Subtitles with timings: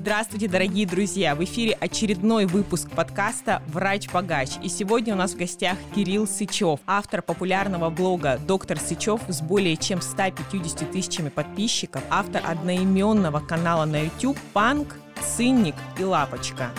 [0.00, 1.34] Здравствуйте, дорогие друзья!
[1.34, 4.52] В эфире очередной выпуск подкаста «Врач-богач».
[4.62, 9.76] И сегодня у нас в гостях Кирилл Сычев, автор популярного блога «Доктор Сычев» с более
[9.76, 16.70] чем 150 тысячами подписчиков, автор одноименного канала на YouTube «Панк», «Цинник» и «Лапочка».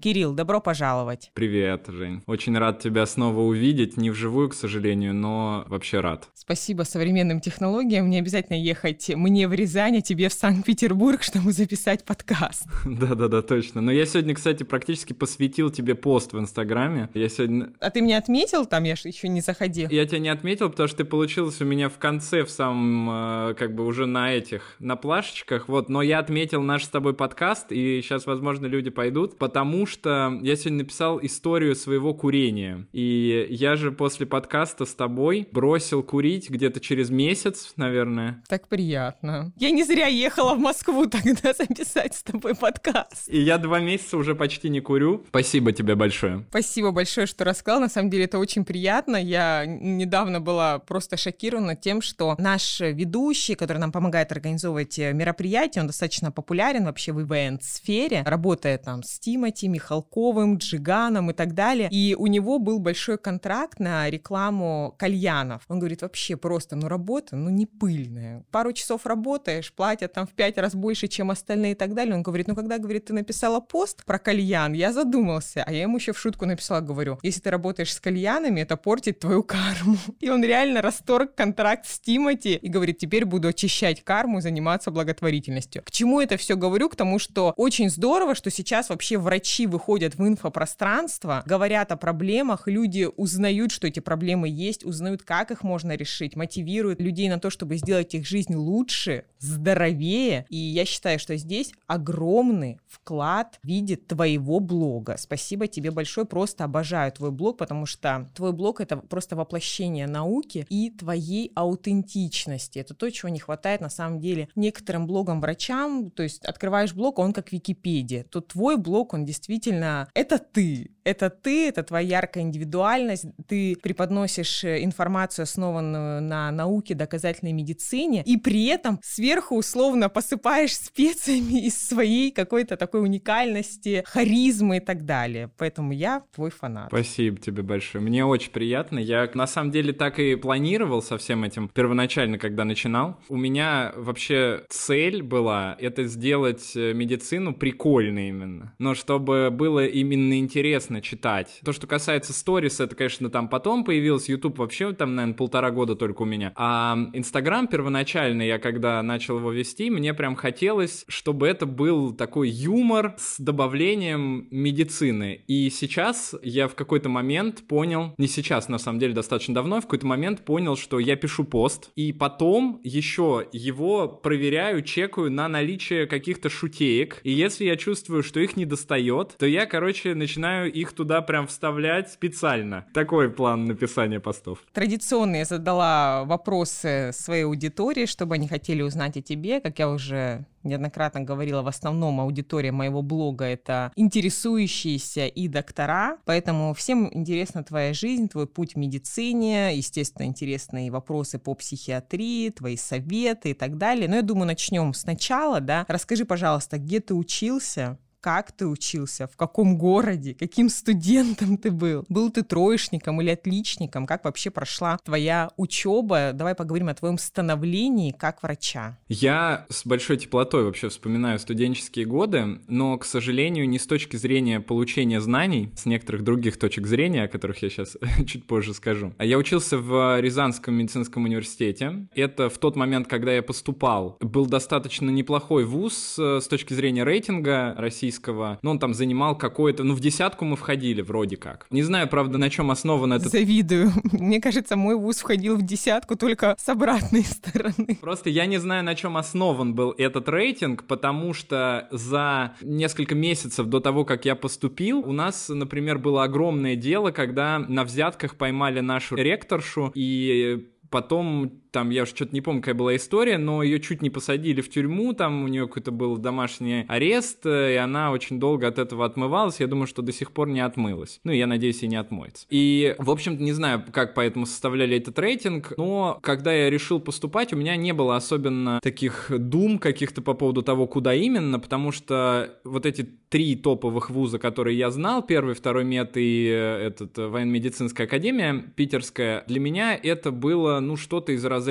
[0.00, 1.30] Кирилл, добро пожаловать.
[1.34, 2.22] Привет, Жень.
[2.26, 3.96] Очень рад тебя снова увидеть.
[3.96, 6.28] Не вживую, к сожалению, но вообще рад.
[6.48, 8.08] Спасибо современным технологиям.
[8.08, 12.64] Не обязательно ехать мне в Рязань, а тебе в Санкт-Петербург, чтобы записать подкаст.
[12.86, 13.82] Да-да-да, точно.
[13.82, 17.10] Но я сегодня, кстати, практически посвятил тебе пост в Инстаграме.
[17.12, 17.74] Я сегодня...
[17.80, 18.84] А ты меня отметил там?
[18.84, 19.90] Я же еще не заходил.
[19.90, 23.54] Я тебя не отметил, потому что ты получилось у меня в конце, в самом, э,
[23.54, 25.68] как бы уже на этих, на плашечках.
[25.68, 30.38] Вот, но я отметил наш с тобой подкаст, и сейчас, возможно, люди пойдут, потому что
[30.40, 32.86] я сегодня написал историю своего курения.
[32.94, 38.42] И я же после подкаста с тобой бросил курить где-то через месяц, наверное.
[38.48, 39.52] Так приятно.
[39.56, 43.28] Я не зря ехала в Москву тогда записать с тобой подкаст.
[43.28, 45.24] И я два месяца уже почти не курю.
[45.28, 46.44] Спасибо тебе большое.
[46.50, 47.80] Спасибо большое, что рассказал.
[47.80, 49.16] На самом деле это очень приятно.
[49.16, 55.86] Я недавно была просто шокирована тем, что наш ведущий, который нам помогает организовывать мероприятия, он
[55.86, 61.88] достаточно популярен вообще в ивент-сфере, работает там с Тимати, Михалковым, Джиганом и так далее.
[61.90, 65.62] И у него был большой контракт на рекламу кальянов.
[65.68, 68.44] Он говорит, вообще просто, ну работа, ну не пыльная.
[68.50, 72.14] Пару часов работаешь, платят там в пять раз больше, чем остальные и так далее.
[72.14, 75.64] Он говорит, ну когда, говорит, ты написала пост про кальян, я задумался.
[75.66, 79.20] А я ему еще в шутку написала, говорю, если ты работаешь с кальянами, это портит
[79.20, 79.96] твою карму.
[80.20, 85.82] И он реально расторг контракт с Тимати и говорит, теперь буду очищать карму, заниматься благотворительностью.
[85.84, 86.88] К чему это все говорю?
[86.88, 92.66] К тому, что очень здорово, что сейчас вообще врачи выходят в инфопространство, говорят о проблемах,
[92.66, 97.50] люди узнают, что эти проблемы есть, узнают, как их можно решить, мотивируют людей на то,
[97.50, 100.46] чтобы сделать их жизнь лучше, здоровее.
[100.48, 105.16] И я считаю, что здесь огромный вклад в виде твоего блога.
[105.18, 110.66] Спасибо тебе большое, просто обожаю твой блог, потому что твой блог— это просто воплощение науки
[110.68, 112.78] и твоей аутентичности.
[112.78, 116.10] Это то, чего не хватает на самом деле некоторым блогам-врачам.
[116.10, 118.24] То есть открываешь блог, он как Википедия.
[118.24, 120.08] То твой блог, он действительно...
[120.14, 120.90] Это ты.
[121.04, 123.24] Это ты, это твоя яркая индивидуальность.
[123.46, 130.76] Ты преподносишь э, информацию, основанную на науке, доказательной медицине, и при этом сверху условно посыпаешь
[130.76, 135.50] специями из своей какой-то такой уникальности, харизмы и так далее.
[135.56, 136.88] Поэтому я твой фанат.
[136.88, 138.02] Спасибо тебе большое.
[138.02, 138.98] Мне очень приятно.
[138.98, 143.18] Я на самом деле так и планировал со всем этим первоначально, когда начинал.
[143.28, 148.74] У меня вообще цель была это сделать э, медицину прикольной именно.
[148.78, 151.60] Но чтобы было именно интересно читать.
[151.64, 154.28] То, что касается сторис, это, конечно, там потом появилось.
[154.28, 156.52] YouTube вообще там, наверное, полтора года только у меня.
[156.56, 162.48] А Инстаграм первоначально, я когда начал его вести, мне прям хотелось, чтобы это был такой
[162.48, 165.42] юмор с добавлением медицины.
[165.46, 169.84] И сейчас я в какой-то момент понял, не сейчас, на самом деле, достаточно давно, в
[169.84, 176.06] какой-то момент понял, что я пишу пост, и потом еще его проверяю, чекаю на наличие
[176.06, 177.20] каких-то шутеек.
[177.22, 181.46] И если я чувствую, что их не достает, то я, короче, начинаю их туда прям
[181.46, 182.86] вставлять специально.
[182.92, 184.58] Такой план написания постов.
[184.72, 185.77] Традиционно я задала
[186.26, 189.60] вопросы своей аудитории, чтобы они хотели узнать о тебе.
[189.60, 196.74] Как я уже неоднократно говорила, в основном аудитория моего блога— это интересующиеся и доктора, поэтому
[196.74, 203.50] всем интересна твоя жизнь, твой путь в медицине, естественно, интересные вопросы по психиатрии, твои советы
[203.50, 204.08] и так далее.
[204.08, 205.84] Но я думаю, начнем сначала, да.
[205.88, 212.04] Расскажи, пожалуйста, где ты учился, как ты учился, в каком городе, каким студентом ты был.
[212.08, 214.06] Был ты троечником или отличником?
[214.06, 216.32] Как вообще прошла твоя учеба?
[216.34, 218.98] Давай поговорим о твоем становлении как врача.
[219.08, 224.60] Я с большой теплотой вообще вспоминаю студенческие годы, но, к сожалению, не с точки зрения
[224.60, 227.96] получения знаний, с некоторых других точек зрения, о которых я сейчас
[228.26, 229.14] чуть позже скажу.
[229.18, 232.08] А Я учился в Рязанском медицинском университете.
[232.14, 237.04] Это в тот момент, когда я поступал, был достаточно неплохой вуз э, с точки зрения
[237.04, 238.58] рейтинга России российского.
[238.62, 239.84] Ну, он там занимал какое-то...
[239.84, 241.66] Ну, в десятку мы входили вроде как.
[241.70, 243.32] Не знаю, правда, на чем основан этот...
[243.32, 243.92] Завидую.
[244.12, 247.98] Мне кажется, мой вуз входил в десятку только с обратной стороны.
[248.00, 253.66] Просто я не знаю, на чем основан был этот рейтинг, потому что за несколько месяцев
[253.66, 258.80] до того, как я поступил, у нас, например, было огромное дело, когда на взятках поймали
[258.80, 263.78] нашу ректоршу и Потом там, я уже что-то не помню, какая была история, но ее
[263.78, 268.40] чуть не посадили в тюрьму, там у нее какой-то был домашний арест, и она очень
[268.40, 271.20] долго от этого отмывалась, я думаю, что до сих пор не отмылась.
[271.22, 272.48] Ну, я надеюсь, и не отмоется.
[272.50, 277.52] И, в общем-то, не знаю, как поэтому составляли этот рейтинг, но когда я решил поступать,
[277.52, 282.58] у меня не было особенно таких дум каких-то по поводу того, куда именно, потому что
[282.64, 287.26] вот эти три топовых вуза, которые я знал, первый, второй мед и э, этот э,
[287.26, 291.67] военно-медицинская академия питерская, для меня это было, ну, что-то из разряда,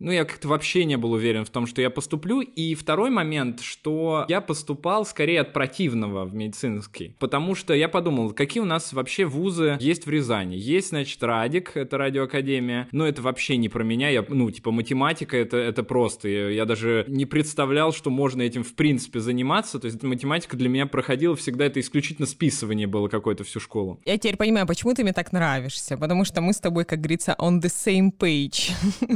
[0.00, 3.60] ну, я как-то вообще не был уверен в том, что я поступлю, и второй момент,
[3.60, 8.92] что я поступал скорее от противного в медицинский, потому что я подумал, какие у нас
[8.92, 9.76] вообще вузы.
[9.80, 10.56] Есть в Рязани.
[10.56, 15.36] Есть, значит, Радик, это радиоакадемия, но это вообще не про меня, я, ну, типа, математика,
[15.36, 19.86] это, это просто, я, я даже не представлял, что можно этим, в принципе, заниматься, то
[19.86, 24.00] есть математика для меня проходила всегда, это исключительно списывание было какое-то всю школу.
[24.04, 27.34] Я теперь понимаю, почему ты мне так нравишься, потому что мы с тобой, как говорится,
[27.38, 28.70] on the same page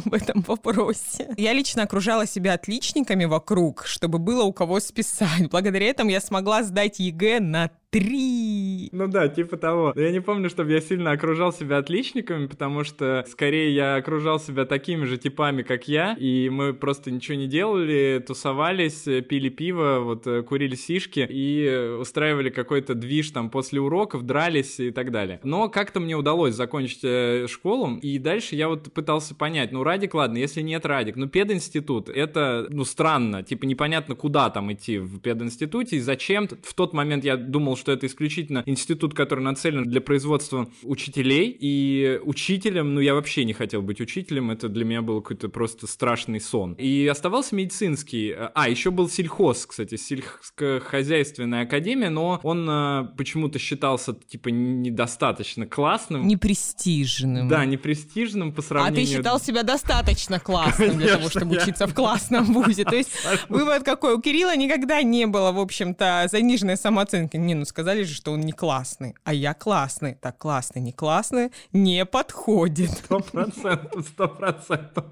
[0.13, 1.29] в этом вопросе.
[1.37, 5.49] Я лично окружала себя отличниками вокруг, чтобы было у кого списать.
[5.51, 8.89] Благодаря этому я смогла сдать ЕГЭ на три.
[8.91, 9.93] Ну да, типа того.
[9.95, 14.65] Я не помню, чтобы я сильно окружал себя отличниками, потому что скорее я окружал себя
[14.65, 20.27] такими же типами, как я, и мы просто ничего не делали, тусовались, пили пиво, вот
[20.27, 25.39] э, курили сишки и устраивали какой-то движ там после уроков, дрались и так далее.
[25.43, 30.15] Но как-то мне удалось закончить э, школу, и дальше я вот пытался понять, ну Радик,
[30.15, 35.21] ладно, если нет Радик, ну пединститут, это, ну странно, типа непонятно, куда там идти в
[35.21, 36.49] пединституте и зачем.
[36.49, 42.21] В тот момент я думал, что это исключительно институт, который нацелен для производства учителей, и
[42.23, 46.41] учителем, ну, я вообще не хотел быть учителем, это для меня был какой-то просто страшный
[46.41, 46.75] сон.
[46.75, 54.15] И оставался медицинский, а, еще был сельхоз, кстати, сельскохозяйственная академия, но он а, почему-то считался,
[54.15, 56.27] типа, недостаточно классным.
[56.29, 57.49] Непрестижным.
[57.49, 59.03] Да, непрестижным по сравнению...
[59.03, 62.85] А ты считал себя достаточно классным для того, чтобы учиться в классном вузе.
[62.85, 63.11] То есть
[63.49, 64.15] вывод какой?
[64.15, 67.37] У Кирилла никогда не было, в общем-то, заниженной самооценки.
[67.37, 70.15] Не, ну сказали же, что он не классный, а я классный.
[70.15, 72.91] Так классный, не классный, не подходит.
[72.91, 75.05] Сто процентов, сто процентов.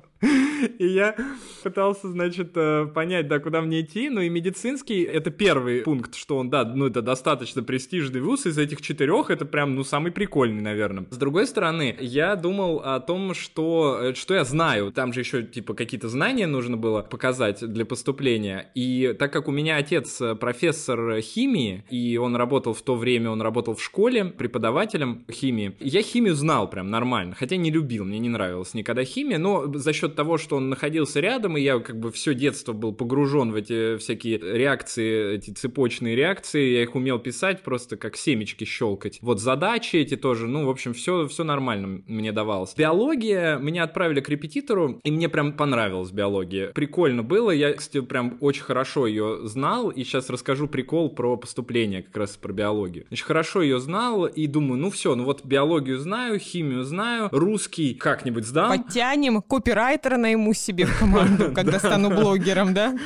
[0.78, 1.16] И я
[1.62, 4.10] пытался, значит, э, понять, да, куда мне идти.
[4.10, 8.46] Ну и медицинский— это первый пункт, что он, да, ну это достаточно престижный вуз.
[8.46, 11.06] Из этих четырех это прям, ну, самый прикольный, наверное.
[11.10, 14.92] С другой стороны, я думал о том, что, э, что я знаю.
[14.92, 18.70] Там же еще, типа, какие-то знания нужно было показать для поступления.
[18.74, 23.30] И так как у меня отец э, профессор химии, и он работал в то время,
[23.30, 27.34] он работал в школе преподавателем химии, я химию знал прям нормально.
[27.34, 30.68] Хотя не любил, мне не нравилась никогда химия, но за счет счет того, что он
[30.68, 35.50] находился рядом, и я как бы все детство был погружен в эти всякие реакции, эти
[35.50, 39.18] цепочные реакции, я их умел писать просто как семечки щелкать.
[39.22, 42.74] Вот задачи эти тоже, ну, в общем, все, все нормально мне давалось.
[42.76, 46.72] Биология, меня отправили к репетитору, и мне прям понравилась биология.
[46.72, 52.02] Прикольно было, я, кстати, прям очень хорошо ее знал, и сейчас расскажу прикол про поступление
[52.02, 53.04] как раз про биологию.
[53.08, 57.94] Значит, хорошо ее знал, и думаю, ну все, ну вот биологию знаю, химию знаю, русский
[57.94, 58.76] как-нибудь сдам.
[58.76, 62.96] Подтянем копирайт копирайтера найму себе в команду, когда стану блогером, да?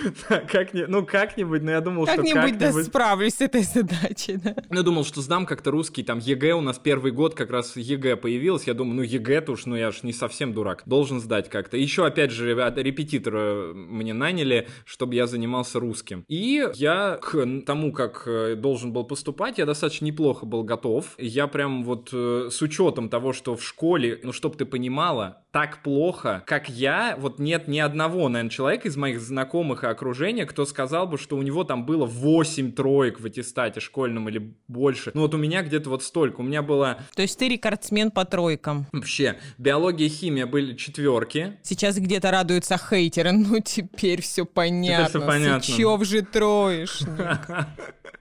[0.89, 2.59] Ну, как-нибудь, но я думал, что как-нибудь...
[2.59, 4.55] да, справлюсь с этой задачей, да.
[4.71, 7.77] Ну, я думал, что сдам как-то русский, там, ЕГЭ у нас первый год как раз
[7.77, 11.49] ЕГЭ появилось, я думаю, ну, ЕГЭ-то уж, ну, я ж не совсем дурак, должен сдать
[11.49, 11.77] как-то.
[11.77, 16.25] Еще, опять же, репетитора мне наняли, чтобы я занимался русским.
[16.29, 21.15] И я к тому, как э, должен был поступать, я достаточно неплохо был готов.
[21.19, 25.85] Я прям вот э, с учетом того, что в школе, ну, чтобы ты понимала, так
[25.85, 30.65] плохо, как я, вот нет ни одного, наверное, человека из моих знакомых и окружения, кто
[30.65, 35.13] сказал бы, что у него там было 8 троек в аттестате школьном или больше.
[35.15, 36.41] Ну вот у меня где-то вот столько.
[36.41, 36.99] У меня было...
[37.15, 38.89] То есть ты рекордсмен по тройкам?
[38.91, 39.37] Вообще.
[39.57, 41.57] Биология и химия были четверки.
[41.63, 43.31] Сейчас где-то радуются хейтеры.
[43.45, 45.07] Ну теперь все понятно.
[45.07, 45.63] Теперь все понятно.
[45.63, 47.69] Сычев же троечник.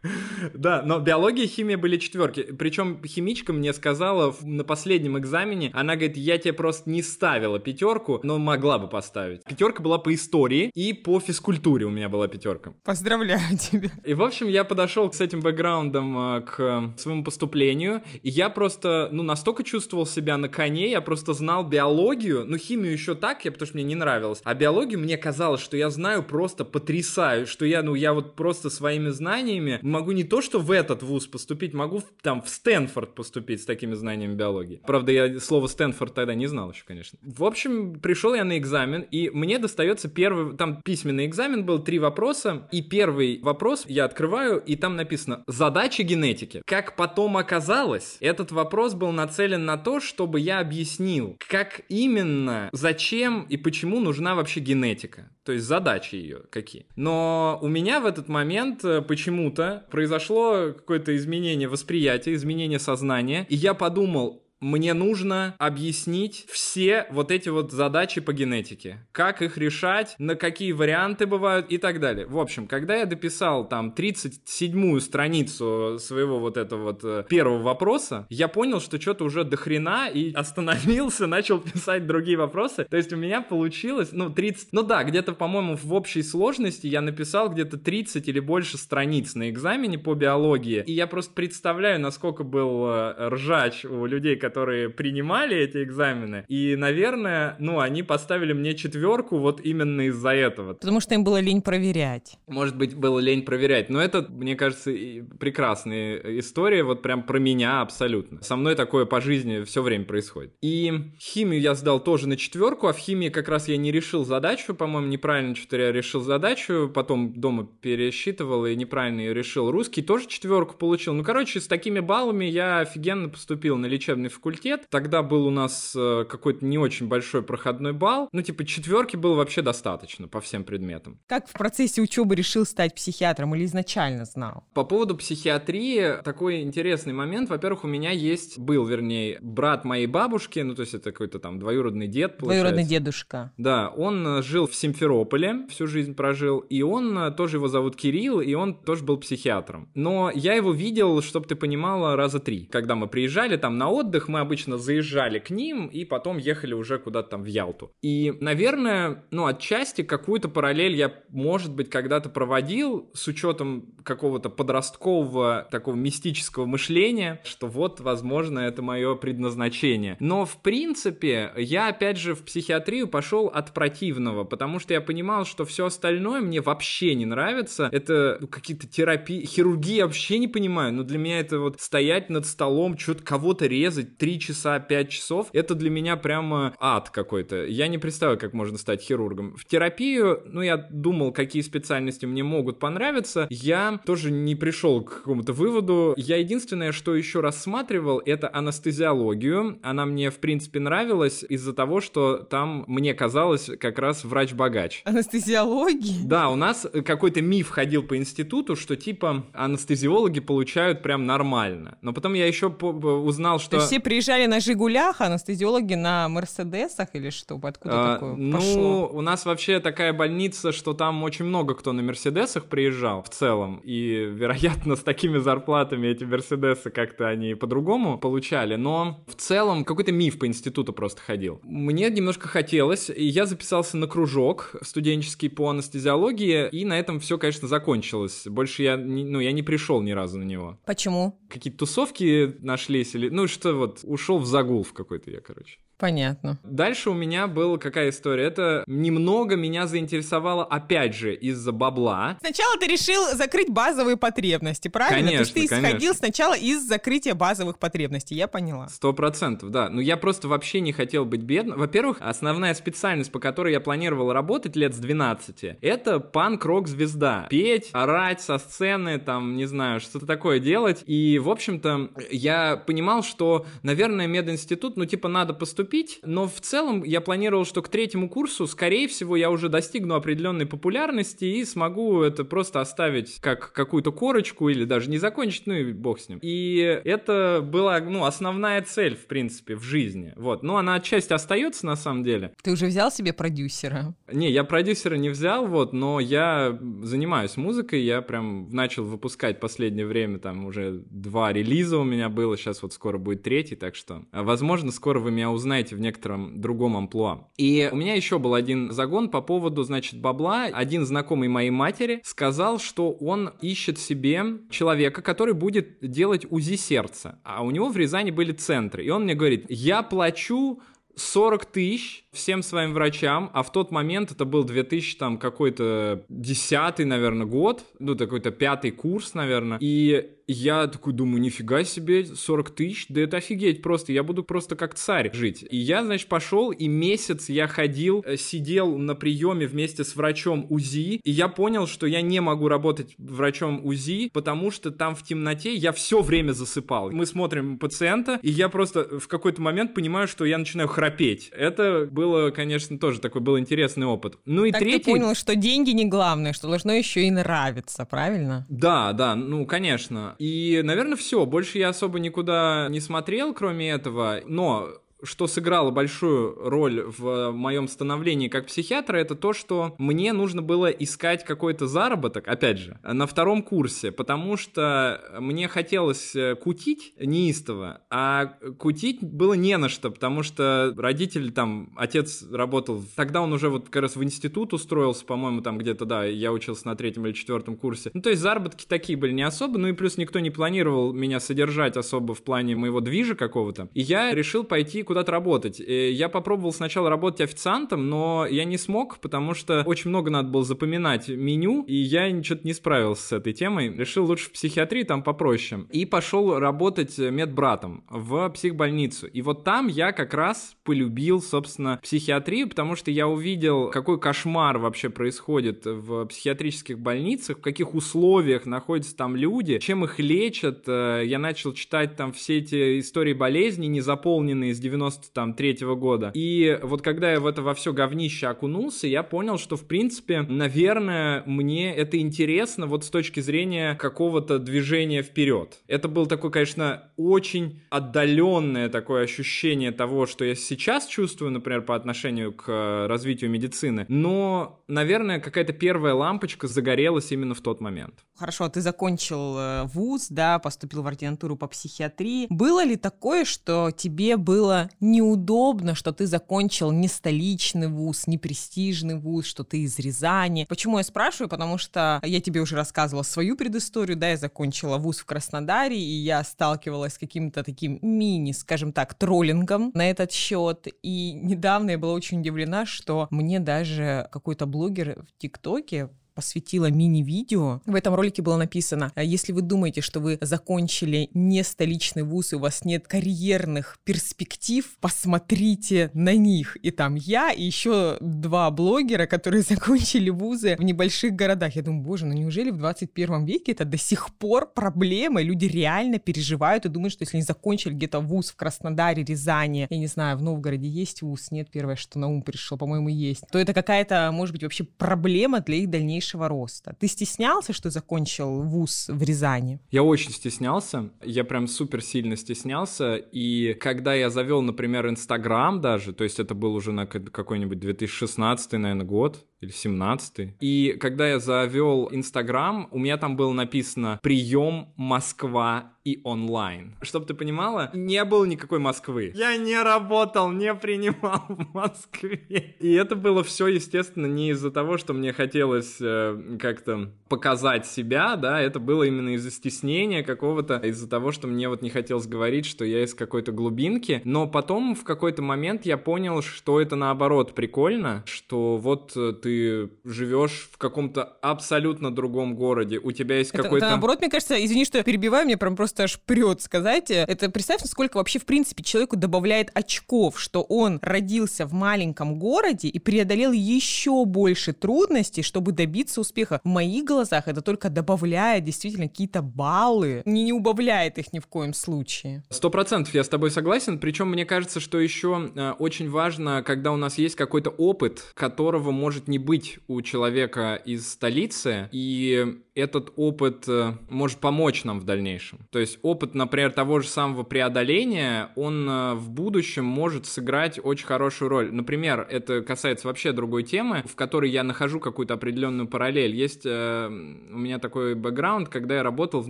[0.54, 2.44] Да, но биология и химия были четверки.
[2.44, 8.20] Причем химичка мне сказала на последнем экзамене, она говорит, я тебе просто не ставила пятерку,
[8.22, 9.46] но могла бы поставить.
[9.46, 12.74] Пятерка была по истории и по физкультуре у меня была пятерка.
[12.84, 13.92] Поздравляю тебя.
[14.04, 19.08] И, в общем, я подошел с этим бэкграундом э, к своему поступлению, и я просто,
[19.14, 23.54] ну, настолько чувствовал себя на коне, я просто знал биологию, ну, химию еще так, я,
[23.54, 27.66] потому что мне не нравилось, а биологию мне казалось, что я знаю просто потрясаю, что
[27.66, 31.74] я, ну, я вот просто своими знаниями могу не то, что в этот вуз поступить,
[31.74, 34.82] могу в, там в Стэнфорд поступить с такими знаниями биологии.
[34.86, 37.13] Правда, я слово Стэнфорд тогда не знал еще, конечно.
[37.22, 37.44] Конечно.
[37.44, 42.00] В общем, пришел я на экзамен, и мне достается первый, там письменный экзамен был, три
[42.00, 46.62] вопроса, и первый вопрос я открываю, и там написано «Задачи генетики».
[46.66, 53.44] Как потом оказалось, этот вопрос был нацелен на то, чтобы я объяснил, как именно, зачем
[53.50, 55.30] и почему нужна вообще генетика.
[55.44, 56.86] То есть задачи ее какие.
[56.96, 63.56] Но у меня в этот момент э, почему-то произошло какое-то изменение восприятия, изменение сознания, и
[63.56, 69.06] я подумал, мне нужно объяснить все вот эти вот задачи по генетике.
[69.12, 72.26] Как их решать, на какие варианты бывают и так далее.
[72.26, 78.26] В общем, когда я дописал там 37-ю страницу своего вот этого вот э, первого вопроса,
[78.30, 82.86] я понял, что что-то уже до хрена и остановился, начал писать другие вопросы.
[82.90, 87.02] То есть у меня получилось, ну, 30, ну да, где-то, по-моему, в общей сложности я
[87.02, 90.84] написал где-то 30 или больше страниц на экзамене по биологии.
[90.88, 96.46] И я просто представляю, насколько был э, ржач у людей, которые которые принимали эти экзамены.
[96.48, 100.76] И, наверное, ну, они поставили мне четверку вот именно из-за этого.
[100.76, 102.38] Потому что им было лень проверять.
[102.48, 103.90] Может быть, было лень проверять.
[103.90, 104.92] Но это, мне кажется,
[105.40, 108.44] прекрасная история, вот прям про меня абсолютно.
[108.44, 110.54] Со мной такое по жизни все время происходит.
[110.62, 114.24] И химию я сдал тоже на четверку, а в химии как раз я не решил
[114.24, 119.72] задачу, по-моему, неправильно что-то я решил задачу, потом дома пересчитывал и неправильно ее решил.
[119.72, 121.14] Русский тоже четверку получил.
[121.14, 124.88] Ну, короче, с такими баллами я офигенно поступил на лечебный факультет факультет.
[124.90, 128.28] Тогда был у нас э, какой-то не очень большой проходной балл.
[128.34, 131.20] Ну, типа, четверки было вообще достаточно по всем предметам.
[131.28, 134.66] Как в процессе учебы решил стать психиатром или изначально знал?
[134.74, 137.50] По поводу психиатрии такой интересный момент.
[137.50, 141.60] Во-первых, у меня есть, был, вернее, брат моей бабушки, ну, то есть это какой-то там
[141.60, 142.64] двоюродный дед, получается.
[142.64, 143.54] Двоюродный дедушка.
[143.58, 147.96] Да, он э, жил в Симферополе, всю жизнь прожил, и он, э, тоже его зовут
[147.96, 149.90] Кирилл, и он тоже был психиатром.
[149.96, 152.66] Но я его видел, чтобы ты понимала, раза три.
[152.66, 156.98] Когда мы приезжали там на отдых, мы обычно заезжали к ним и потом ехали уже
[156.98, 157.92] куда-то там в Ялту.
[158.02, 165.68] И, наверное, ну, отчасти какую-то параллель я, может быть, когда-то проводил с учетом какого-то подросткового
[165.70, 170.18] такого мистического мышления, что вот, возможно, это мое предназначение.
[170.20, 175.46] Но, в принципе, я, опять же, в психиатрию пошел от противного, потому что я понимал,
[175.46, 177.88] что все остальное мне вообще не нравится.
[177.92, 182.48] Это ну, какие-то терапии, хирургии вообще не понимаю, но для меня это вот стоять над
[182.48, 187.66] столом, что-то кого-то резать, 3 часа, 5 часов, это для меня прямо ад какой-то.
[187.66, 189.56] Я не представляю, как можно стать хирургом.
[189.56, 193.48] В терапию, ну, я думал, какие специальности мне могут понравиться.
[193.50, 196.14] Я тоже не пришел к какому-то выводу.
[196.18, 199.80] Я единственное, что еще рассматривал, это анестезиологию.
[199.84, 205.02] Она мне, в принципе, нравилась из-за того, что там мне казалось как раз врач-богач.
[205.06, 206.26] Анестезиологии?
[206.26, 211.98] Да, у нас какой-то миф ходил по институту, что типа анестезиологи получают прям нормально.
[212.02, 213.80] Но потом я еще узнал, что...
[213.80, 217.60] То все приезжали на «Жигулях», а анестезиологи на «Мерседесах» или что?
[217.64, 219.10] Откуда а, такое ну, пошло?
[219.12, 223.82] у нас вообще такая больница, что там очень много кто на «Мерседесах» приезжал в целом.
[223.84, 228.76] И, вероятно, с такими зарплатами эти «Мерседесы» как-то они по-другому получали.
[228.76, 231.60] Но в целом какой-то миф по институту просто ходил.
[231.64, 237.38] Мне немножко хотелось, и я записался на кружок студенческий по анестезиологии, и на этом все,
[237.38, 238.44] конечно, закончилось.
[238.46, 240.80] Больше я, ну, я не пришел ни разу на него.
[240.86, 241.40] Почему?
[241.50, 243.30] Какие-то тусовки нашлись или...
[243.30, 245.80] Ну, что вот, ушел в загул в какой-то я, короче.
[246.04, 246.60] Понятно.
[246.66, 248.44] Дальше у меня была какая история?
[248.44, 252.36] Это немного меня заинтересовало, опять же, из-за бабла.
[252.42, 255.30] Сначала ты решил закрыть базовые потребности, правильно?
[255.30, 255.88] Конечно, То есть ты конечно.
[255.88, 258.90] исходил сначала из закрытия базовых потребностей, я поняла.
[258.90, 259.88] Сто процентов, да.
[259.88, 261.80] Но я просто вообще не хотел быть бедным.
[261.80, 267.48] Во-первых, основная специальность, по которой я планировал работать лет с 12, это панк-рок-звезда.
[267.50, 271.02] Петь, орать со сцены, там, не знаю, что-то такое делать.
[271.06, 276.60] И, в общем-то, я понимал, что, наверное, мединститут, ну, типа, надо поступить поступить, но в
[276.62, 281.64] целом я планировал, что к третьему курсу, скорее всего, я уже достигну определенной популярности и
[281.66, 286.30] смогу это просто оставить как какую-то корочку или даже не закончить, ну и бог с
[286.30, 286.40] ним.
[286.42, 290.34] И это была, ну, основная цель, в принципе, в жизни.
[290.36, 290.64] Вот.
[290.64, 292.54] Но она отчасти остается на самом деле.
[292.64, 294.16] Ты уже взял себе продюсера?
[294.32, 300.06] Не, я продюсера не взял, вот, но я занимаюсь музыкой, я прям начал выпускать последнее
[300.06, 304.24] время, там уже два релиза у меня было, сейчас вот скоро будет третий, так что,
[304.32, 307.48] возможно, скоро вы меня узнаете знаете, в некотором другом амплуа.
[307.58, 310.66] И у меня еще был один загон по поводу, значит, бабла.
[310.66, 317.40] Один знакомый моей матери сказал, что он ищет себе человека, который будет делать УЗИ сердца.
[317.44, 319.04] А у него в Рязани были центры.
[319.04, 320.80] И он мне говорит, я плачу
[321.16, 327.06] 40 тысяч всем своим врачам, а в тот момент это был 2000 там какой-то десятый,
[327.06, 333.06] наверное, год, ну, такой-то пятый курс, наверное, и я такой думаю, нифига себе, 40 тысяч,
[333.10, 335.66] да это офигеть просто, я буду просто как царь жить.
[335.70, 340.66] И я, значит, пошел, и месяц я ходил, э, сидел на приеме вместе с врачом
[340.70, 345.24] УЗИ, и я понял, что я не могу работать врачом УЗИ, потому что там в
[345.24, 347.12] темноте я все время засыпал.
[347.12, 351.50] Мы смотрим пациента, и я просто в какой-то момент понимаю, что я начинаю храпеть.
[351.54, 352.23] Это было,
[352.56, 354.38] конечно, тоже такой был интересный опыт.
[354.46, 355.04] Ну и так третий...
[355.06, 358.66] ты понял, что деньги не главное, что должно еще и нравиться, правильно?
[358.70, 360.36] Да, да, ну, конечно.
[360.40, 361.46] И, наверное, все.
[361.46, 364.42] Больше я особо никуда не смотрел, кроме этого.
[364.46, 364.90] Но
[365.24, 370.88] что сыграло большую роль в моем становлении как психиатра, это то, что мне нужно было
[370.88, 378.02] искать какой-то заработок, опять же, на втором курсе, потому что мне хотелось э, кутить неистово,
[378.10, 383.70] а кутить было не на что, потому что родители там, отец работал, тогда он уже
[383.70, 387.34] вот как раз в институт устроился, по-моему, там где-то, да, я учился на третьем или
[387.34, 388.12] четвертом курсе.
[388.14, 391.40] Ну, то есть заработки такие были не особо, ну и плюс никто не планировал меня
[391.40, 393.90] содержать особо в плане моего движа какого-то.
[393.94, 395.80] И я решил пойти куда-то работать.
[395.80, 400.50] И я попробовал сначала работать официантом, но я не смог, потому что очень много надо
[400.50, 403.94] было запоминать меню, и я что-то не справился с этой темой.
[403.96, 405.86] Решил лучше в психиатрии, там попроще.
[405.92, 409.28] И пошел работать медбратом в психбольницу.
[409.28, 414.80] И вот там я как раз полюбил, собственно, психиатрию, потому что я увидел, какой кошмар
[414.80, 420.86] вообще происходит в психиатрических больницах, в каких условиях находятся там люди, чем их лечат.
[420.88, 425.96] Э, я начал читать там все эти истории болезней, не заполненные с 90 93 -го
[425.96, 426.32] года.
[426.34, 430.42] И вот когда я в это во все говнище окунулся, я понял, что, в принципе,
[430.42, 435.82] наверное, мне это интересно вот с точки зрения какого-то движения вперед.
[435.88, 441.96] Это был такой, конечно, очень отдаленное такое ощущение того, что я сейчас чувствую, например, по
[441.96, 448.14] отношению к э, развитию медицины, но, наверное, какая-то первая лампочка загорелась именно в тот момент.
[448.36, 452.48] Хорошо, ты закончил э, вуз, да, поступил в ординатуру по психиатрии.
[452.50, 459.16] Было ли такое, что тебе было неудобно, что ты закончил не столичный вуз, не престижный
[459.16, 460.66] вуз, что ты из Рязани.
[460.70, 461.50] Почему я спрашиваю?
[461.50, 466.24] Потому что я тебе уже рассказывала свою предысторию, да, я закончила вуз в Краснодаре, и
[466.24, 470.88] я сталкивалась с каким-то таким мини, скажем так, троллингом на этот счет.
[471.02, 477.82] И недавно я была очень удивлена, что мне даже какой-то блогер в ТикТоке посвятила мини-видео.
[477.86, 482.54] В этом ролике было написано, «А если вы думаете, что вы закончили не столичный вуз
[482.54, 486.78] и у вас нет карьерных перспектив, посмотрите на них.
[486.82, 491.76] И там я и еще два блогера, которые закончили вузы в небольших городах.
[491.76, 495.42] Я думаю, боже, ну неужели в 21 веке это до сих пор проблема?
[495.42, 499.98] Люди реально переживают и думают, что если они закончили где-то вуз в Краснодаре, Рязани, я
[499.98, 503.60] не знаю, в Новгороде есть вуз, нет, первое, что на ум пришло, по-моему, есть, то
[503.60, 506.96] это какая-то, может быть, вообще проблема для их дальнейшего дальнейшего роста.
[507.00, 509.80] Ты стеснялся, что закончил вуз в Рязани?
[509.92, 516.14] Я очень стеснялся, я прям супер сильно стеснялся, и когда я завел, например, Инстаграм даже,
[516.14, 521.40] то есть это был уже на какой-нибудь 2016, наверное, год, или 17 И когда я
[521.40, 526.96] завел Инстаграм, у меня там было написано «Прием Москва и онлайн».
[527.02, 529.32] Чтобы ты понимала, не было никакой Москвы.
[529.36, 532.76] Я не работал, не принимал в Москве.
[532.80, 538.36] И это было все, естественно, не из-за того, что мне хотелось э, как-то показать себя,
[538.36, 542.66] да, это было именно из-за стеснения какого-то, из-за того, что мне вот не хотелось говорить,
[542.66, 544.22] что я из какой-то глубинки.
[544.26, 549.90] Но потом в какой-то момент я понял, что это наоборот прикольно, что вот э, ты
[550.04, 553.86] живешь в каком-то абсолютно другом городе, у тебя есть какой-то...
[553.86, 557.12] Это, наоборот, мне кажется, извини, что я перебиваю, мне прям просто аж прет сказать.
[557.12, 562.88] Это представь, сколько вообще, в принципе, человеку добавляет очков, что он родился в маленьком городе
[562.88, 566.60] и преодолел еще больше трудностей, чтобы добиться успеха.
[566.64, 571.48] В моих глазах это только добавляет действительно какие-то баллы, не, не убавляет их ни в
[571.48, 572.44] коем случае.
[572.50, 576.92] Сто процентов я с тобой согласен, причем мне кажется, что еще э, очень важно, когда
[576.92, 583.14] у нас есть какой-то опыт, которого может не быть у человека из столицы, и этот
[583.16, 585.60] опыт э, может помочь нам в дальнейшем.
[585.72, 591.06] То есть опыт, например, того же самого преодоления, он э, в будущем может сыграть очень
[591.06, 591.72] хорошую роль.
[591.72, 596.36] Например, это касается вообще другой темы, в которой я нахожу какую-то определенную параллель.
[596.36, 599.50] Есть э, у меня такой бэкграунд, когда я работал в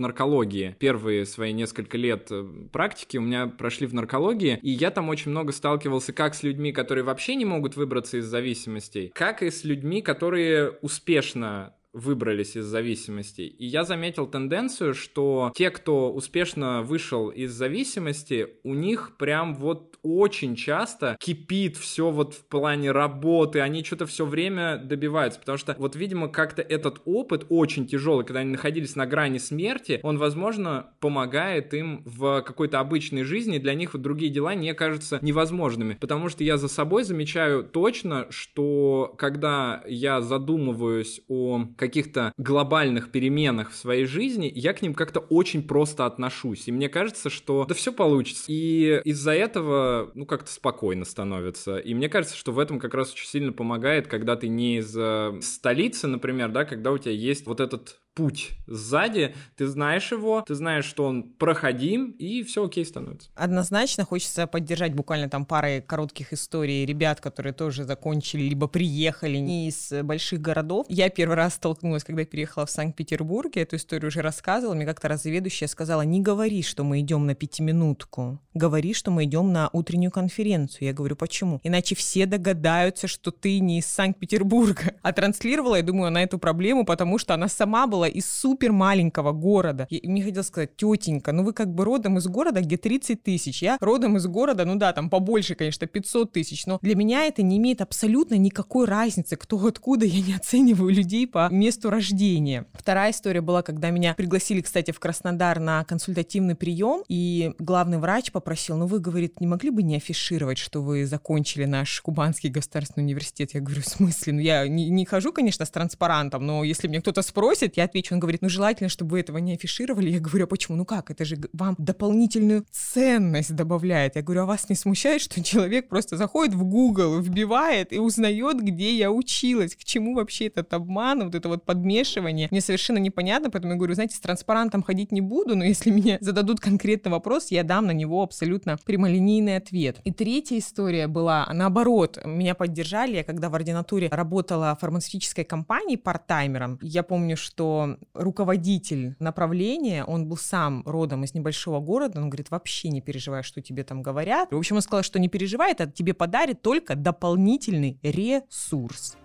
[0.00, 0.76] наркологии.
[0.78, 2.30] Первые свои несколько лет
[2.72, 6.72] практики у меня прошли в наркологии, и я там очень много сталкивался как с людьми,
[6.72, 12.66] которые вообще не могут выбраться из зависимостей, как и с людьми, которые успешно выбрались из
[12.66, 13.42] зависимости.
[13.42, 19.98] И я заметил тенденцию, что те, кто успешно вышел из зависимости, у них прям вот
[20.02, 25.74] очень часто кипит все вот в плане работы, они что-то все время добиваются, потому что
[25.78, 30.90] вот, видимо, как-то этот опыт очень тяжелый, когда они находились на грани смерти, он, возможно,
[31.00, 36.28] помогает им в какой-то обычной жизни, для них вот другие дела не кажутся невозможными, потому
[36.28, 43.76] что я за собой замечаю точно, что когда я задумываюсь о каких-то глобальных переменах в
[43.76, 46.68] своей жизни, я к ним как-то очень просто отношусь.
[46.68, 48.44] И мне кажется, что да все получится.
[48.48, 51.78] И из-за этого, ну, как-то спокойно становится.
[51.78, 54.96] И мне кажется, что в этом как раз очень сильно помогает, когда ты не из
[54.96, 60.42] э, столицы, например, да, когда у тебя есть вот этот путь сзади, ты знаешь его,
[60.46, 63.28] ты знаешь, что он проходим, и все окей становится.
[63.34, 69.68] Однозначно хочется поддержать буквально там парой коротких историй ребят, которые тоже закончили, либо приехали не
[69.68, 70.86] из больших городов.
[70.88, 75.08] Я первый раз столкнулась, когда переехала в Санкт-Петербург, я эту историю уже рассказывала, мне как-то
[75.08, 79.68] раз заведующая сказала, не говори, что мы идем на пятиминутку, говори, что мы идем на
[79.72, 80.88] утреннюю конференцию.
[80.88, 81.60] Я говорю, почему?
[81.64, 84.94] Иначе все догадаются, что ты не из Санкт-Петербурга.
[85.02, 89.32] А транслировала, я думаю, на эту проблему, потому что она сама была из супер маленького
[89.32, 89.86] города.
[89.90, 93.62] И мне хотелось сказать, тетенька, ну вы как бы родом из города, где 30 тысяч.
[93.62, 96.66] Я родом из города, ну да, там побольше, конечно, 500 тысяч.
[96.66, 100.06] Но для меня это не имеет абсолютно никакой разницы, кто откуда.
[100.06, 102.66] Я не оцениваю людей по месту рождения.
[102.72, 108.32] Вторая история была, когда меня пригласили, кстати, в Краснодар на консультативный прием, и главный врач
[108.32, 113.04] попросил, ну вы, говорит, не могли бы не афишировать, что вы закончили наш Кубанский государственный
[113.04, 113.54] университет?
[113.54, 114.32] Я говорю, в смысле?
[114.34, 118.14] Ну я не, не хожу, конечно, с транспарантом, но если мне кто-то спросит, я отвечу.
[118.14, 120.10] Он говорит, ну желательно, чтобы вы этого не афишировали.
[120.10, 120.76] Я говорю, а почему?
[120.76, 121.10] Ну как?
[121.10, 124.16] Это же вам дополнительную ценность добавляет.
[124.16, 128.60] Я говорю, а вас не смущает, что человек просто заходит в Google, вбивает и узнает,
[128.60, 129.76] где я училась?
[129.76, 132.48] К чему вообще этот обман, вот это вот подмешивание?
[132.50, 136.18] Мне совершенно непонятно, поэтому я говорю, знаете, с транспарантом ходить не буду, но если мне
[136.20, 140.00] зададут конкретный вопрос, я дам на него абсолютно прямолинейный ответ.
[140.04, 142.18] И третья история была наоборот.
[142.24, 146.78] Меня поддержали, я когда в ординатуре работала фармацевтической компании парт-таймером.
[146.82, 147.83] Я помню, что
[148.14, 153.60] руководитель направления, он был сам родом из небольшого города, он говорит, вообще не переживай, что
[153.60, 154.52] тебе там говорят.
[154.52, 159.16] В общем, он сказал, что не переживай, это тебе подарит только дополнительный ресурс.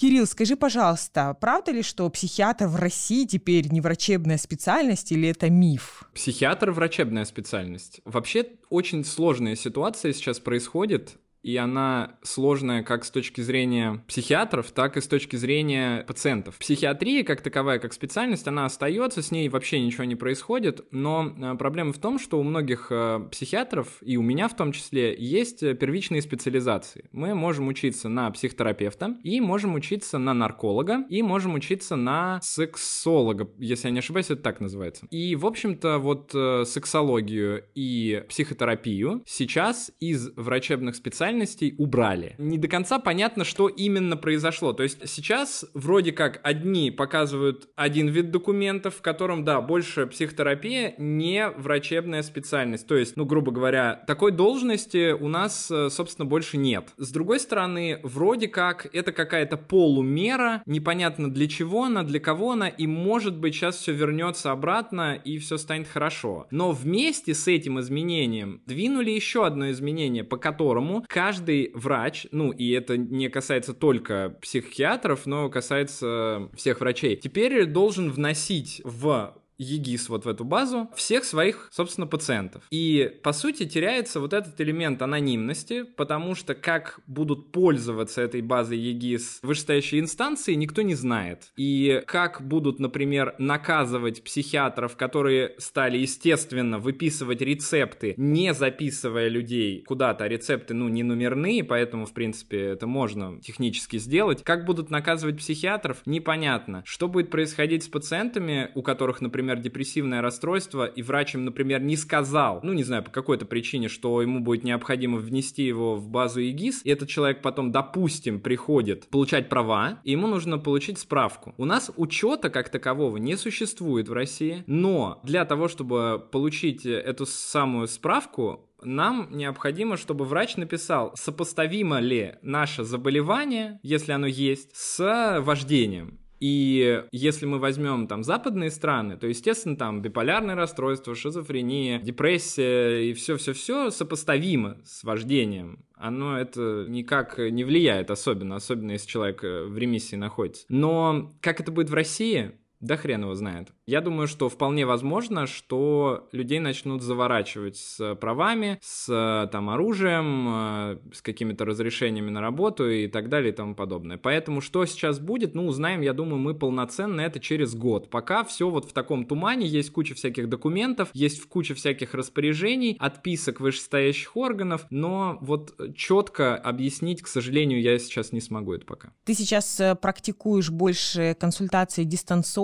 [0.00, 5.50] Кирилл, скажи, пожалуйста, правда ли, что психиатр в России теперь не врачебная специальность или это
[5.50, 6.04] миф?
[6.14, 8.00] Психиатр врачебная специальность.
[8.06, 14.96] Вообще очень сложная ситуация сейчас происходит и она сложная как с точки зрения психиатров, так
[14.96, 16.58] и с точки зрения пациентов.
[16.58, 21.54] Психиатрия как таковая, как специальность, она остается, с ней вообще ничего не происходит, но э,
[21.56, 25.60] проблема в том, что у многих э, психиатров, и у меня в том числе, есть
[25.60, 27.08] первичные специализации.
[27.12, 33.48] Мы можем учиться на психотерапевта, и можем учиться на нарколога, и можем учиться на сексолога,
[33.58, 35.06] если я не ошибаюсь, это так называется.
[35.10, 42.34] И, в общем-то, вот э, сексологию и психотерапию сейчас из врачебных специальностей специальностей убрали.
[42.38, 44.72] Не до конца понятно, что именно произошло.
[44.72, 50.94] То есть сейчас вроде как одни показывают один вид документов, в котором, да, больше психотерапия,
[50.98, 52.86] не врачебная специальность.
[52.86, 56.88] То есть, ну, грубо говоря, такой должности у нас, э, собственно, больше нет.
[56.96, 62.68] С другой стороны, вроде как это какая-то полумера, непонятно для чего она, для кого она,
[62.68, 66.46] и может быть сейчас все вернется обратно и все станет хорошо.
[66.50, 72.70] Но вместе с этим изменением двинули еще одно изменение, по которому каждый врач, ну и
[72.70, 80.24] это не касается только психиатров, но касается всех врачей, теперь должен вносить в ЕГИС вот
[80.24, 82.64] в эту базу всех своих, собственно, пациентов.
[82.70, 88.78] И, по сути, теряется вот этот элемент анонимности, потому что как будут пользоваться этой базой
[88.78, 91.52] ЕГИС вышестоящие инстанции, никто не знает.
[91.56, 100.24] И как будут, например, наказывать психиатров, которые стали, естественно, выписывать рецепты, не записывая людей куда-то,
[100.24, 104.42] а рецепты, ну, не номерные, поэтому, в принципе, это можно технически сделать.
[104.42, 106.82] Как будут наказывать психиатров, непонятно.
[106.86, 111.82] Что будет происходить с пациентами, у которых, например, например, депрессивное расстройство, и врач им, например,
[111.82, 116.08] не сказал, ну, не знаю, по какой-то причине, что ему будет необходимо внести его в
[116.08, 121.54] базу ИГИС, и этот человек потом, допустим, приходит получать права, и ему нужно получить справку.
[121.58, 127.26] У нас учета как такового не существует в России, но для того, чтобы получить эту
[127.26, 135.40] самую справку, нам необходимо, чтобы врач написал, сопоставимо ли наше заболевание, если оно есть, с
[135.40, 136.20] вождением.
[136.40, 143.12] И если мы возьмем там западные страны, то, естественно, там биполярное расстройство, шизофрения, депрессия и
[143.12, 149.76] все-все-все сопоставимо с вождением оно это никак не влияет особенно, особенно если человек э, в
[149.76, 150.64] ремиссии находится.
[150.70, 153.68] Но как это будет в России, да хрен его знает.
[153.86, 160.98] Я думаю, что вполне возможно, что людей начнут заворачивать с правами, с там оружием, э,
[161.12, 164.16] с какими-то разрешениями на работу и так далее и тому подобное.
[164.16, 168.10] Поэтому что сейчас будет, ну, узнаем, я думаю, мы полноценно это через год.
[168.10, 173.60] Пока все вот в таком тумане, есть куча всяких документов, есть куча всяких распоряжений, отписок
[173.60, 179.12] вышестоящих органов, но вот четко объяснить, к сожалению, я сейчас не смогу это пока.
[179.24, 182.04] Ты сейчас э, практикуешь больше консультации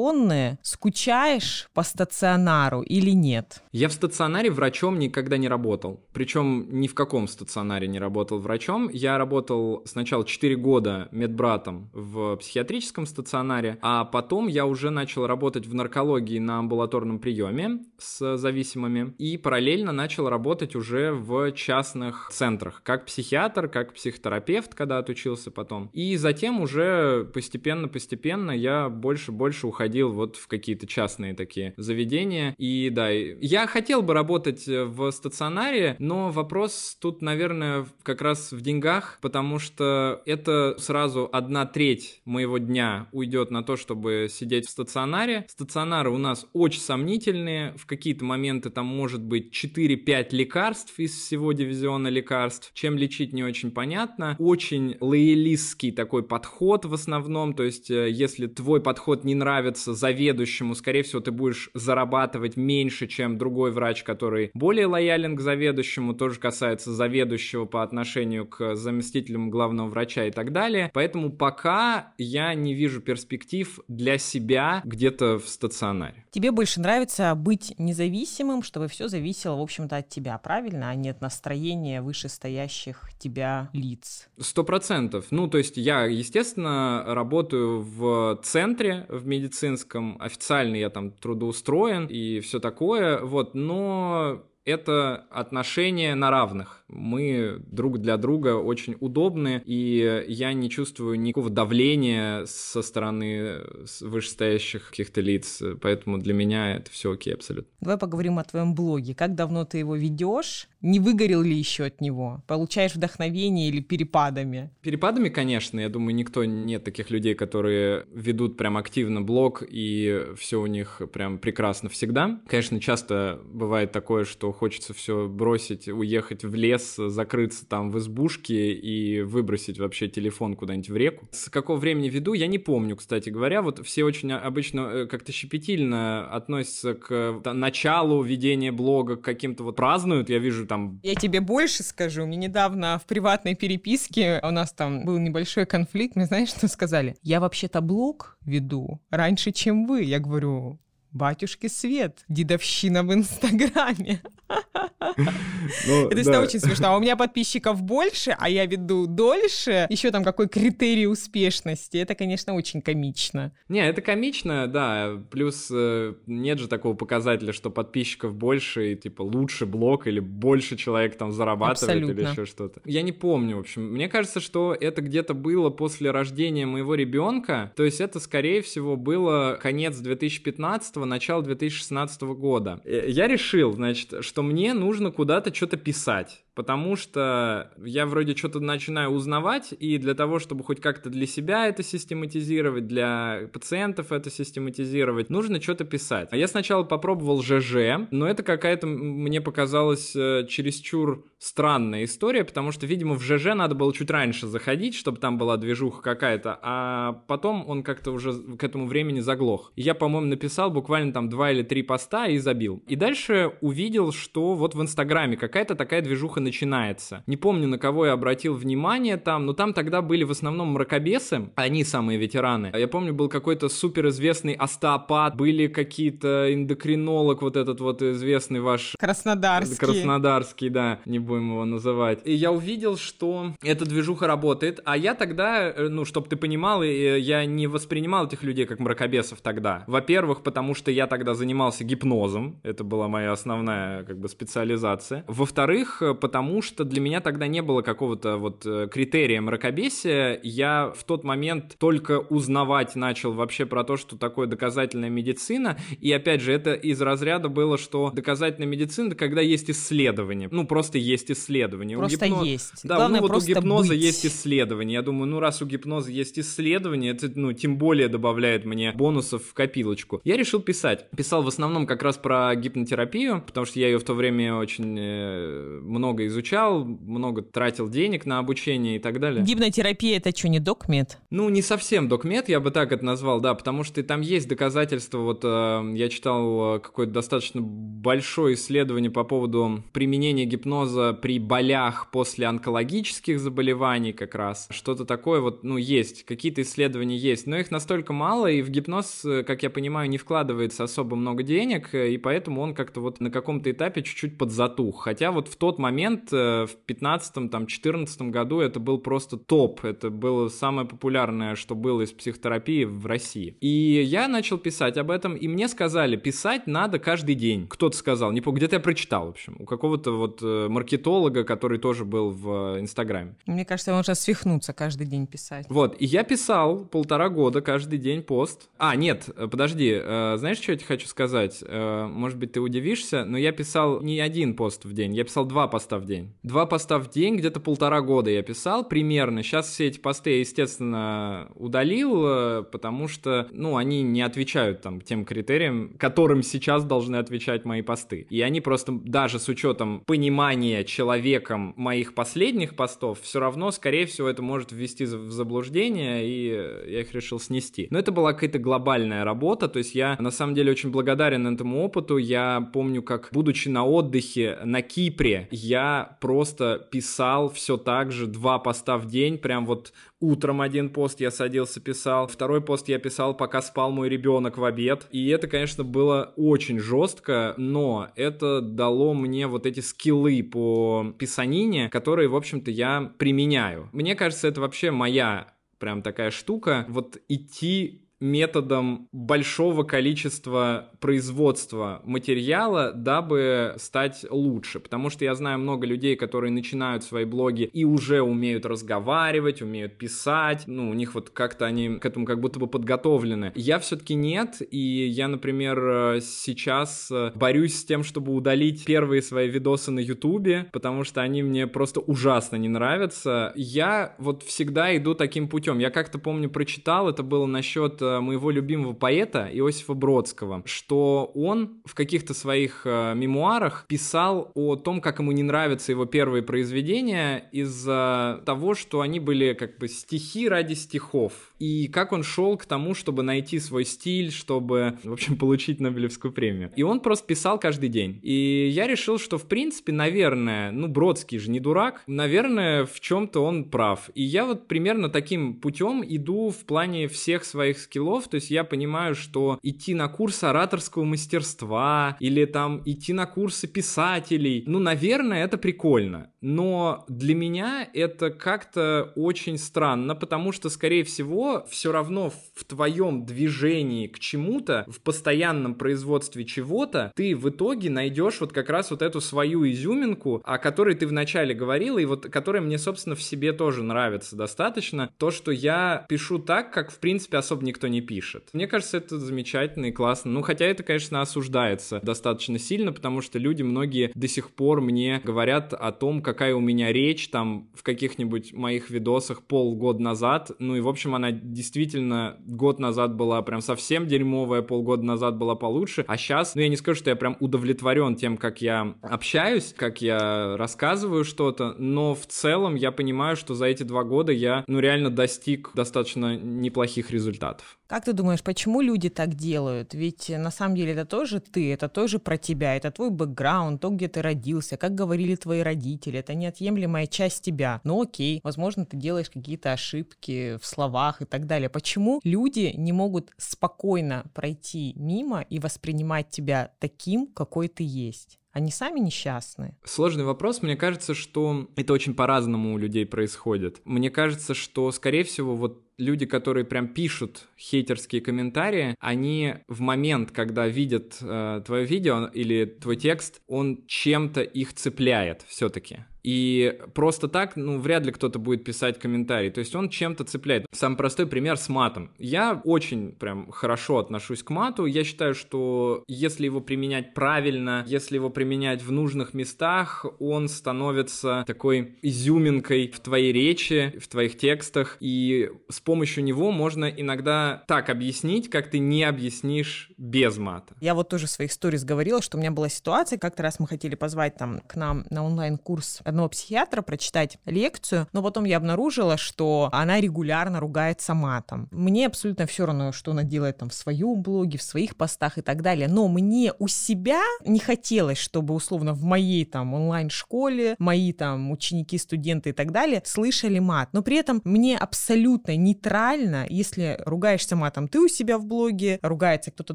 [0.07, 3.63] дистанционные, скучаешь по стационару или нет?
[3.73, 6.05] Я в стационаре врачом никогда не работал.
[6.13, 8.89] Причем ни в каком стационаре не работал врачом.
[8.93, 15.67] Я работал сначала 4 года медбратом в психиатрическом стационаре, а потом я уже начал работать
[15.67, 22.83] в наркологии на амбулаторном приеме с зависимыми и параллельно начал работать уже в частных центрах,
[22.83, 25.91] как психиатр, как психотерапевт, когда отучился потом.
[25.93, 32.55] И затем уже постепенно-постепенно я больше-больше уходил вот в какие-то частные частные такие заведения.
[32.59, 38.53] И да, я хотел бы работать э, в стационаре, но вопрос тут, наверное, как раз
[38.53, 44.67] в деньгах, потому что это сразу одна треть моего дня уйдет на то, чтобы сидеть
[44.67, 45.47] в стационаре.
[45.49, 51.53] Стационары у нас очень сомнительные, в какие-то моменты там может быть 4-5 лекарств из всего
[51.53, 52.71] дивизиона лекарств.
[52.75, 54.37] Чем лечить не очень понятно.
[54.39, 60.75] Очень лоялистский такой подход в основном, то есть э, если твой подход не нравится заведующему,
[60.75, 66.15] скорее скорее всего, ты будешь зарабатывать меньше, чем другой врач, который более лоялен к заведующему,
[66.15, 70.91] тоже касается заведующего по отношению к заместителям главного врача и так далее.
[70.95, 76.25] Поэтому пока я не вижу перспектив для себя где-то в стационаре.
[76.31, 81.11] Тебе больше нравится быть независимым, чтобы все зависело, в общем-то, от тебя, правильно, а не
[81.11, 84.29] от настроения вышестоящих тебя лиц?
[84.39, 85.27] Сто процентов.
[85.31, 89.76] Ну, то есть я, естественно, работаю в центре, в медицинском,
[90.19, 96.85] официально я там трудоустроен и все такое, вот, но это отношения на равных.
[96.89, 103.61] Мы друг для друга очень удобны, и я не чувствую никакого давления со стороны
[104.01, 107.71] вышестоящих каких-то лиц, поэтому для меня это все окей абсолютно.
[107.81, 109.15] Давай поговорим о твоем блоге.
[109.15, 110.69] Как давно ты его ведешь?
[110.81, 112.43] Не выгорел ли еще от него?
[112.47, 114.71] Получаешь вдохновение или перепадами?
[114.83, 115.81] Перепадами, конечно.
[115.81, 121.03] Я думаю, никто нет таких людей, которые ведут прям активно блог, и все у них
[121.13, 122.41] прям прекрасно всегда.
[122.47, 128.73] Конечно, часто бывает такое, что хочется все бросить, уехать в лес, закрыться там в избушке
[128.73, 131.29] и выбросить вообще телефон куда-нибудь в реку.
[131.33, 133.63] С какого времени веду, я не помню, кстати говоря.
[133.63, 139.77] Вот все очень обычно э, как-то щепетильно относятся к началу ведения блога, к каким-то вот
[139.77, 140.29] празднуют.
[140.29, 141.01] Я вижу там...
[141.03, 142.27] Я тебе больше скажу.
[142.27, 146.17] Мне недавно в приватной переписке у нас там был небольшой конфликт.
[146.17, 147.17] Мне знаешь, что сказали?
[147.23, 150.03] Я вообще-то блог веду раньше, чем вы.
[150.03, 150.79] Я говорю,
[151.13, 154.21] батюшки свет, дедовщина в Инстаграме.
[155.87, 156.89] Ну, это всегда очень смешно.
[156.89, 159.87] А у меня подписчиков больше, а я веду дольше.
[159.89, 161.97] Еще там какой критерий успешности.
[161.97, 163.53] Это, конечно, очень комично.
[163.69, 165.21] Не, это комично, да.
[165.31, 170.77] Плюс э, нет же такого показателя, что подписчиков больше и типа лучше блог или больше
[170.77, 172.21] человек там зарабатывает Абсолютно.
[172.21, 172.81] или еще что-то.
[172.85, 173.93] Я не помню, в общем.
[173.93, 177.73] Мне кажется, что это где-то было после рождения моего ребенка.
[177.77, 182.81] То есть это, скорее всего, было конец 2015 начало 2016 года.
[182.85, 188.61] Э, я решил, значит, что мне нужно куда-то что-то писать потому что я вроде что-то
[188.61, 194.31] начинаю узнавать, и для того, чтобы хоть как-то для себя это систематизировать, для пациентов это
[194.31, 196.31] систематизировать, нужно что-то писать.
[196.33, 202.73] А я сначала попробовал ЖЖ, но это какая-то, мне показалась, э, чересчур странная история, потому
[202.73, 207.23] что, видимо, в ЖЖ надо было чуть раньше заходить, чтобы там была движуха какая-то, а
[207.27, 209.73] потом он как-то уже к этому времени заглох.
[209.77, 212.83] Я, по-моему, написал буквально там два или три поста и забил.
[212.89, 217.23] И дальше увидел, что вот в Инстаграме какая-то такая движуха начинается.
[217.27, 221.51] Не помню, на кого я обратил внимание там, но там тогда были в основном мракобесы,
[221.57, 222.73] они самые ветераны.
[222.75, 228.95] Я помню, был какой-то суперизвестный остеопат, были какие-то эндокринолог, вот этот вот известный ваш...
[228.99, 229.77] Краснодарский.
[229.77, 232.21] Краснодарский, да, не будем его называть.
[232.25, 236.83] И я увидел, что эта движуха работает, а я тогда, э, ну, чтобы ты понимал,
[236.83, 239.85] э, я не воспринимал этих людей как мракобесов тогда.
[239.89, 245.25] Во-первых, потому что я тогда занимался гипнозом, это была моя основная, как бы, специализация.
[245.27, 250.39] Во-вторых, потому потому что для меня тогда не было какого-то вот э, критерия мракобесия.
[250.43, 255.79] Я в тот момент только узнавать начал вообще про то, что такое доказательная медицина.
[255.99, 260.51] И опять же, это из разряда было, что доказательная медицина, когда есть исследование.
[260.53, 261.97] Ну, просто есть исследование.
[261.97, 262.47] Просто гипноз...
[262.47, 262.73] есть.
[262.85, 264.03] Да, Главное, ну вот у гипноза быть.
[264.03, 264.97] есть исследование.
[264.97, 269.43] Я думаю, ну раз у гипноза есть исследование, это, ну, тем более добавляет мне бонусов
[269.43, 270.21] в копилочку.
[270.23, 271.09] Я решил писать.
[271.17, 274.99] Писал в основном как раз про гипнотерапию, потому что я ее в то время очень
[274.99, 275.81] э,
[276.27, 279.45] много изучал, много тратил денег на обучение и так далее.
[279.45, 281.19] Гипнотерапия это что, не докмед?
[281.31, 285.19] Ну, не совсем докмед, я бы так это назвал, да, потому что там есть доказательства.
[285.19, 292.11] Вот э, я читал э, какое-то достаточно большое исследование по поводу применения гипноза при болях
[292.11, 294.69] после онкологических заболеваний как раз.
[294.71, 299.25] Что-то такое вот, ну, есть, какие-то исследования есть, но их настолько мало, и в гипноз,
[299.25, 303.21] э, как я понимаю, не вкладывается особо много денег, э, и поэтому он как-то вот
[303.21, 305.05] на каком-то этапе чуть-чуть подзатух.
[305.05, 310.11] Хотя вот в тот момент, в 15 там, 14 году это был просто топ, это
[310.11, 313.57] было самое популярное, что было из психотерапии в России.
[313.61, 317.67] И я начал писать об этом, и мне сказали, писать надо каждый день.
[317.69, 321.79] Кто-то сказал, не помню, где-то я прочитал, в общем, у какого-то вот э, маркетолога, который
[321.79, 323.37] тоже был в Инстаграме.
[323.47, 325.67] Мне кажется, можно свихнуться каждый день писать.
[325.69, 328.69] Вот, и я писал полтора года каждый день пост.
[328.79, 331.63] А, нет, э, подожди, э, знаешь, что я тебе хочу сказать?
[331.67, 335.69] Может быть, ты удивишься, но я писал не один пост в день, я писал два
[335.69, 336.33] поста в день.
[336.43, 339.43] Два поста в день, где-то полтора года я писал примерно.
[339.43, 345.25] Сейчас все эти посты я, естественно, удалил, потому что, ну, они не отвечают там тем
[345.25, 348.27] критериям, которым сейчас должны отвечать мои посты.
[348.31, 354.29] И они просто, даже с учетом понимания человеком моих последних постов, все равно, скорее всего,
[354.29, 356.47] это может ввести в заблуждение, и
[356.93, 357.89] я их решил снести.
[357.91, 361.85] Но это была какая-то глобальная работа, то есть я, на самом деле, очень благодарен этому
[361.85, 362.17] опыту.
[362.17, 365.86] Я помню, как, будучи на отдыхе на Кипре, я
[366.21, 371.31] просто писал все так же, два поста в день, прям вот Утром один пост я
[371.31, 372.27] садился, писал.
[372.27, 375.07] Второй пост я писал, пока спал мой ребенок в обед.
[375.11, 381.91] И это, конечно, было очень жестко, но это дало мне вот эти скиллы по писанине,
[381.91, 383.91] которые, в общем-то, я применяю.
[383.93, 386.87] Мне кажется, это вообще моя прям такая штука.
[386.89, 394.81] Вот идти методом большого количества производства материала, дабы стать лучше.
[394.81, 399.99] Потому что я знаю много людей, которые начинают свои блоги и уже умеют разговаривать, умеют
[399.99, 400.65] писать.
[400.67, 403.53] Ну, у них вот как-то они к этому как будто бы подготовлены.
[403.55, 409.91] Я все-таки нет, и я, например, сейчас борюсь с тем, чтобы удалить первые свои видосы
[409.91, 413.53] на Ютубе, потому что они мне просто ужасно не нравятся.
[413.57, 415.79] Я вот всегда иду таким путем.
[415.79, 421.81] Я как-то помню, прочитал, это было насчет Э, моего любимого поэта Иосифа Бродского, что он
[421.85, 427.49] в каких-то своих э, мемуарах писал о том, как ему не нравятся его первые произведения
[427.53, 431.33] из-за того, что они были как бы стихи ради стихов.
[431.59, 436.33] И как он шел к тому, чтобы найти свой стиль, чтобы, в общем, получить Нобелевскую
[436.33, 436.71] премию.
[436.77, 438.21] И он просто писал каждый день.
[438.23, 443.41] И я решил, что, в принципе, наверное, ну, Бродский же не дурак, наверное, в чем-то
[443.41, 444.11] он прав.
[444.15, 448.65] И я вот примерно таким путем иду в плане всех своих скиллов то есть я
[448.65, 455.45] понимаю, что идти на курсы ораторского мастерства или там идти на курсы писателей, ну, наверное,
[455.45, 456.31] это прикольно.
[456.41, 463.27] Но для меня это как-то очень странно, потому что, скорее всего, все равно в твоем
[463.27, 469.03] движении к чему-то, в постоянном производстве чего-то, ты в итоге найдешь вот как раз вот
[469.03, 473.53] эту свою изюминку, о которой ты вначале говорила, и вот которая мне, собственно, в себе
[473.53, 475.11] тоже нравится достаточно.
[475.19, 478.51] То, что я пишу так, как, в принципе, особо никто никто не пишет.
[478.53, 480.31] Мне кажется, это замечательно и классно.
[480.31, 485.21] Ну, хотя это, конечно, осуждается достаточно сильно, потому что люди многие до сих пор мне
[485.25, 490.51] говорят о том, какая у меня речь там в каких-нибудь моих видосах полгода назад.
[490.59, 495.55] Ну и, в общем, она действительно год назад была прям совсем дерьмовая, полгода назад была
[495.55, 496.05] получше.
[496.09, 500.03] А сейчас, ну я не скажу, что я прям удовлетворен тем, как я общаюсь, как
[500.03, 504.79] я рассказываю что-то, но в целом я понимаю, что за эти два года я, ну
[504.79, 507.76] реально достиг достаточно неплохих результатов.
[507.87, 509.95] Как ты думаешь, почему люди так делают?
[509.95, 513.91] Ведь на самом деле это тоже ты, это тоже про тебя, это твой бэкграунд, то,
[513.91, 517.81] где ты родился, как говорили твои родители, это неотъемлемая часть тебя.
[517.85, 521.69] Ну окей, возможно, ты делаешь какие-то ошибки в словах и так далее.
[521.69, 528.41] Почему люди не могут спокойно пройти мимо и воспринимать тебя таким, какой ты есть?
[528.51, 529.77] Они сами несчастны.
[529.85, 530.63] Сложный вопрос.
[530.63, 533.83] Мне кажется, что это очень по-разному у людей происходит.
[533.85, 540.31] Мне кажется, что, скорее всего, вот люди, которые прям пишут хейтерские комментарии, они в момент,
[540.31, 546.01] когда видят э, твое видео или твой текст, он чем-то их цепляет все-таки.
[546.27, 549.49] И просто так, ну, вряд ли кто-то будет писать комментарий.
[549.51, 550.67] То есть он чем-то цепляет.
[550.73, 552.11] Самый простой пример с матом.
[552.19, 554.87] Я очень прям хорошо отношусь к мату.
[554.87, 561.45] Я считаю, что если его применять правильно, если его применять в нужных местах, он становится
[561.47, 564.97] такой изюминкой в твоей речи, в твоих текстах.
[564.99, 570.75] И с помощью него можно иногда так объяснить, как ты не объяснишь без мата.
[570.81, 573.69] Я вот тоже в своих сторис говорила, что у меня была ситуация, как-то раз мы
[573.69, 579.17] хотели позвать там к нам на онлайн-курс одного психиатра прочитать лекцию, но потом я обнаружила,
[579.17, 581.69] что она регулярно ругается матом.
[581.71, 585.43] Мне абсолютно все равно, что она делает там в своем блоге, в своих постах и
[585.43, 591.13] так далее, но мне у себя не хотелось, чтобы условно в моей там онлайн-школе мои
[591.13, 593.91] там ученики, студенты и так далее слышали мат.
[593.93, 599.51] Но при этом мне абсолютно нейтрально, если ругаешься матом ты у себя в блоге, ругается
[599.51, 599.75] кто-то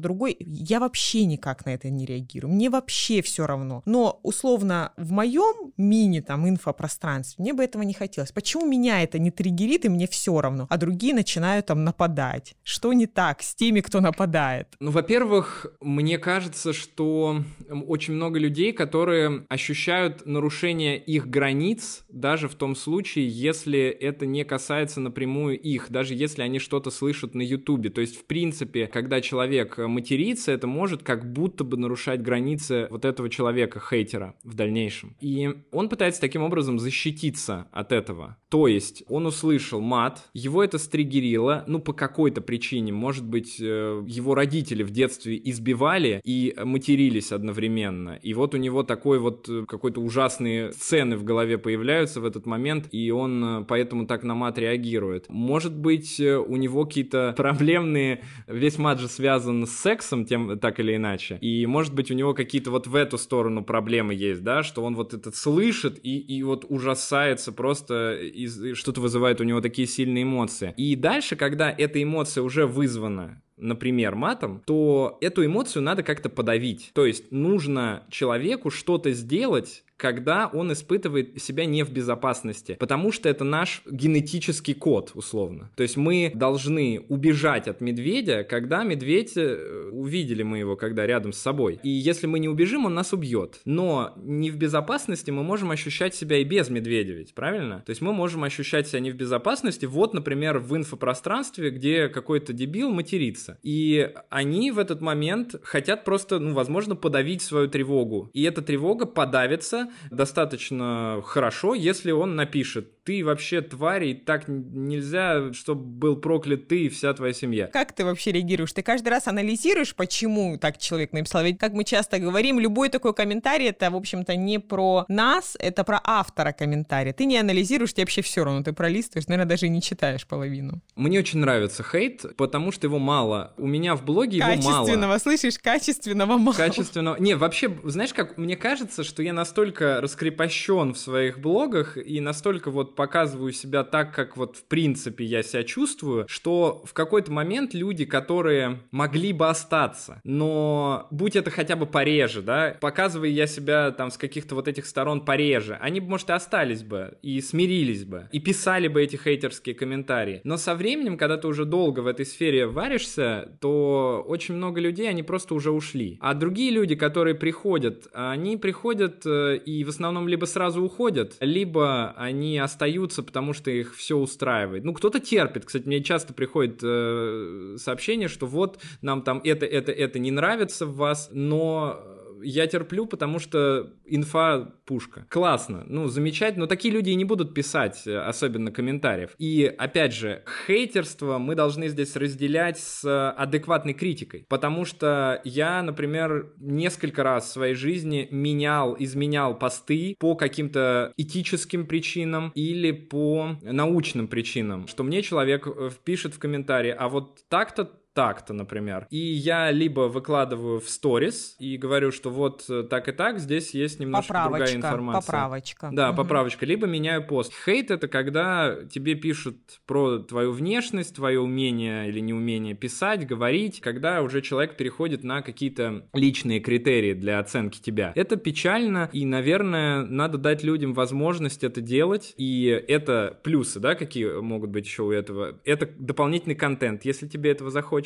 [0.00, 2.52] другой, я вообще никак на это не реагирую.
[2.52, 3.82] Мне вообще все равно.
[3.86, 7.42] Но условно в моем мини там инфопространстве.
[7.42, 8.32] Мне бы этого не хотелось.
[8.32, 12.54] Почему меня это не триггерит, и мне все равно, а другие начинают там нападать?
[12.62, 14.68] Что не так с теми, кто нападает?
[14.80, 17.42] Ну, во-первых, мне кажется, что
[17.86, 24.44] очень много людей, которые ощущают нарушение их границ, даже в том случае, если это не
[24.44, 27.90] касается напрямую их, даже если они что-то слышат на Ютубе.
[27.90, 33.04] То есть, в принципе, когда человек матерится, это может как будто бы нарушать границы вот
[33.04, 35.14] этого человека, хейтера, в дальнейшем.
[35.20, 38.36] И он пытается таким образом защититься от этого.
[38.48, 44.04] То есть он услышал мат, его это стригерило, ну по какой-то причине, может быть, э,
[44.06, 48.18] его родители в детстве избивали и матерились одновременно.
[48.22, 52.46] И вот у него такой вот э, какой-то ужасные сцены в голове появляются в этот
[52.46, 55.26] момент, и он э, поэтому так на мат реагирует.
[55.28, 60.96] Может быть, у него какие-то проблемные, весь мат же связан с сексом, тем так или
[60.96, 64.82] иначе, и может быть у него какие-то вот в эту сторону проблемы есть, да, что
[64.82, 69.86] он вот этот слышит и, и вот ужасается просто, и что-то вызывает у него такие
[69.86, 70.72] сильные эмоции.
[70.76, 76.90] И дальше, когда эта эмоция уже вызвана например, матом, то эту эмоцию надо как-то подавить.
[76.94, 83.28] То есть нужно человеку что-то сделать, когда он испытывает себя не в безопасности, потому что
[83.28, 85.70] это наш генетический код, условно.
[85.76, 91.32] То есть мы должны убежать от медведя, когда медведь, э, увидели мы его, когда рядом
[91.32, 91.78] с собой.
[91.84, 93.60] И если мы не убежим, он нас убьет.
[93.64, 97.84] Но не в безопасности мы можем ощущать себя и без медведя ведь, правильно?
[97.86, 102.52] То есть мы можем ощущать себя не в безопасности, вот, например, в инфопространстве, где какой-то
[102.52, 103.51] дебил матерится.
[103.62, 108.30] И они в этот момент хотят просто, ну, возможно, подавить свою тревогу.
[108.32, 115.52] И эта тревога подавится достаточно хорошо, если он напишет, ты вообще тварь, и так нельзя,
[115.52, 117.66] чтобы был проклят ты и вся твоя семья.
[117.66, 118.72] Как ты вообще реагируешь?
[118.72, 121.42] Ты каждый раз анализируешь, почему так человек написал?
[121.42, 125.84] Ведь, как мы часто говорим, любой такой комментарий, это, в общем-то, не про нас, это
[125.84, 127.12] про автора комментария.
[127.12, 130.80] Ты не анализируешь, тебе вообще все равно, ты пролистываешь, наверное, даже не читаешь половину.
[130.94, 133.54] Мне очень нравится хейт, потому что его мало.
[133.56, 134.84] У меня в блоге его мало.
[134.84, 135.58] Качественного, слышишь?
[135.58, 136.56] Качественного мало.
[136.56, 137.16] Качественного.
[137.16, 142.20] Не, вообще, знаешь как, мне кажется, что я настолько настолько раскрепощен в своих блогах и
[142.20, 147.32] настолько вот показываю себя так, как вот в принципе я себя чувствую, что в какой-то
[147.32, 153.46] момент люди, которые могли бы остаться, но будь это хотя бы пореже, да, показывая я
[153.46, 157.40] себя там с каких-то вот этих сторон пореже, они бы, может, и остались бы, и
[157.40, 160.40] смирились бы, и писали бы эти хейтерские комментарии.
[160.44, 165.08] Но со временем, когда ты уже долго в этой сфере варишься, то очень много людей,
[165.08, 166.18] они просто уже ушли.
[166.20, 172.14] А другие люди, которые приходят, они приходят э, и в основном либо сразу уходят, либо
[172.16, 172.81] они остаются,
[173.22, 174.84] потому что их все устраивает.
[174.84, 175.64] Ну, кто-то терпит.
[175.64, 180.86] Кстати, мне часто приходит э, сообщение, что вот нам там это, это, это не нравится
[180.86, 182.11] в вас, но
[182.42, 185.26] я терплю, потому что инфа пушка.
[185.28, 189.30] Классно, ну, замечательно, но такие люди и не будут писать, э, особенно комментариев.
[189.38, 196.52] И, опять же, хейтерство мы должны здесь разделять с адекватной критикой, потому что я, например,
[196.58, 204.28] несколько раз в своей жизни менял, изменял посты по каким-то этическим причинам или по научным
[204.28, 209.06] причинам, что мне человек э, пишет в комментарии, а вот так-то так-то, например.
[209.10, 213.74] И я либо выкладываю в сторис и говорю, что вот э, так и так, здесь
[213.74, 215.26] есть немножко поправочка, другая информация.
[215.26, 215.90] Поправочка.
[215.92, 216.16] Да, угу.
[216.18, 216.66] поправочка.
[216.66, 217.52] Либо меняю пост.
[217.64, 219.56] Хейт— это когда тебе пишут
[219.86, 226.06] про твою внешность, твое умение или неумение писать, говорить, когда уже человек переходит на какие-то
[226.12, 228.12] личные критерии для оценки тебя.
[228.14, 234.40] Это печально, и, наверное, надо дать людям возможность это делать, и это плюсы, да, какие
[234.40, 235.58] могут быть еще у этого.
[235.64, 238.01] Это дополнительный контент, если тебе этого захочется.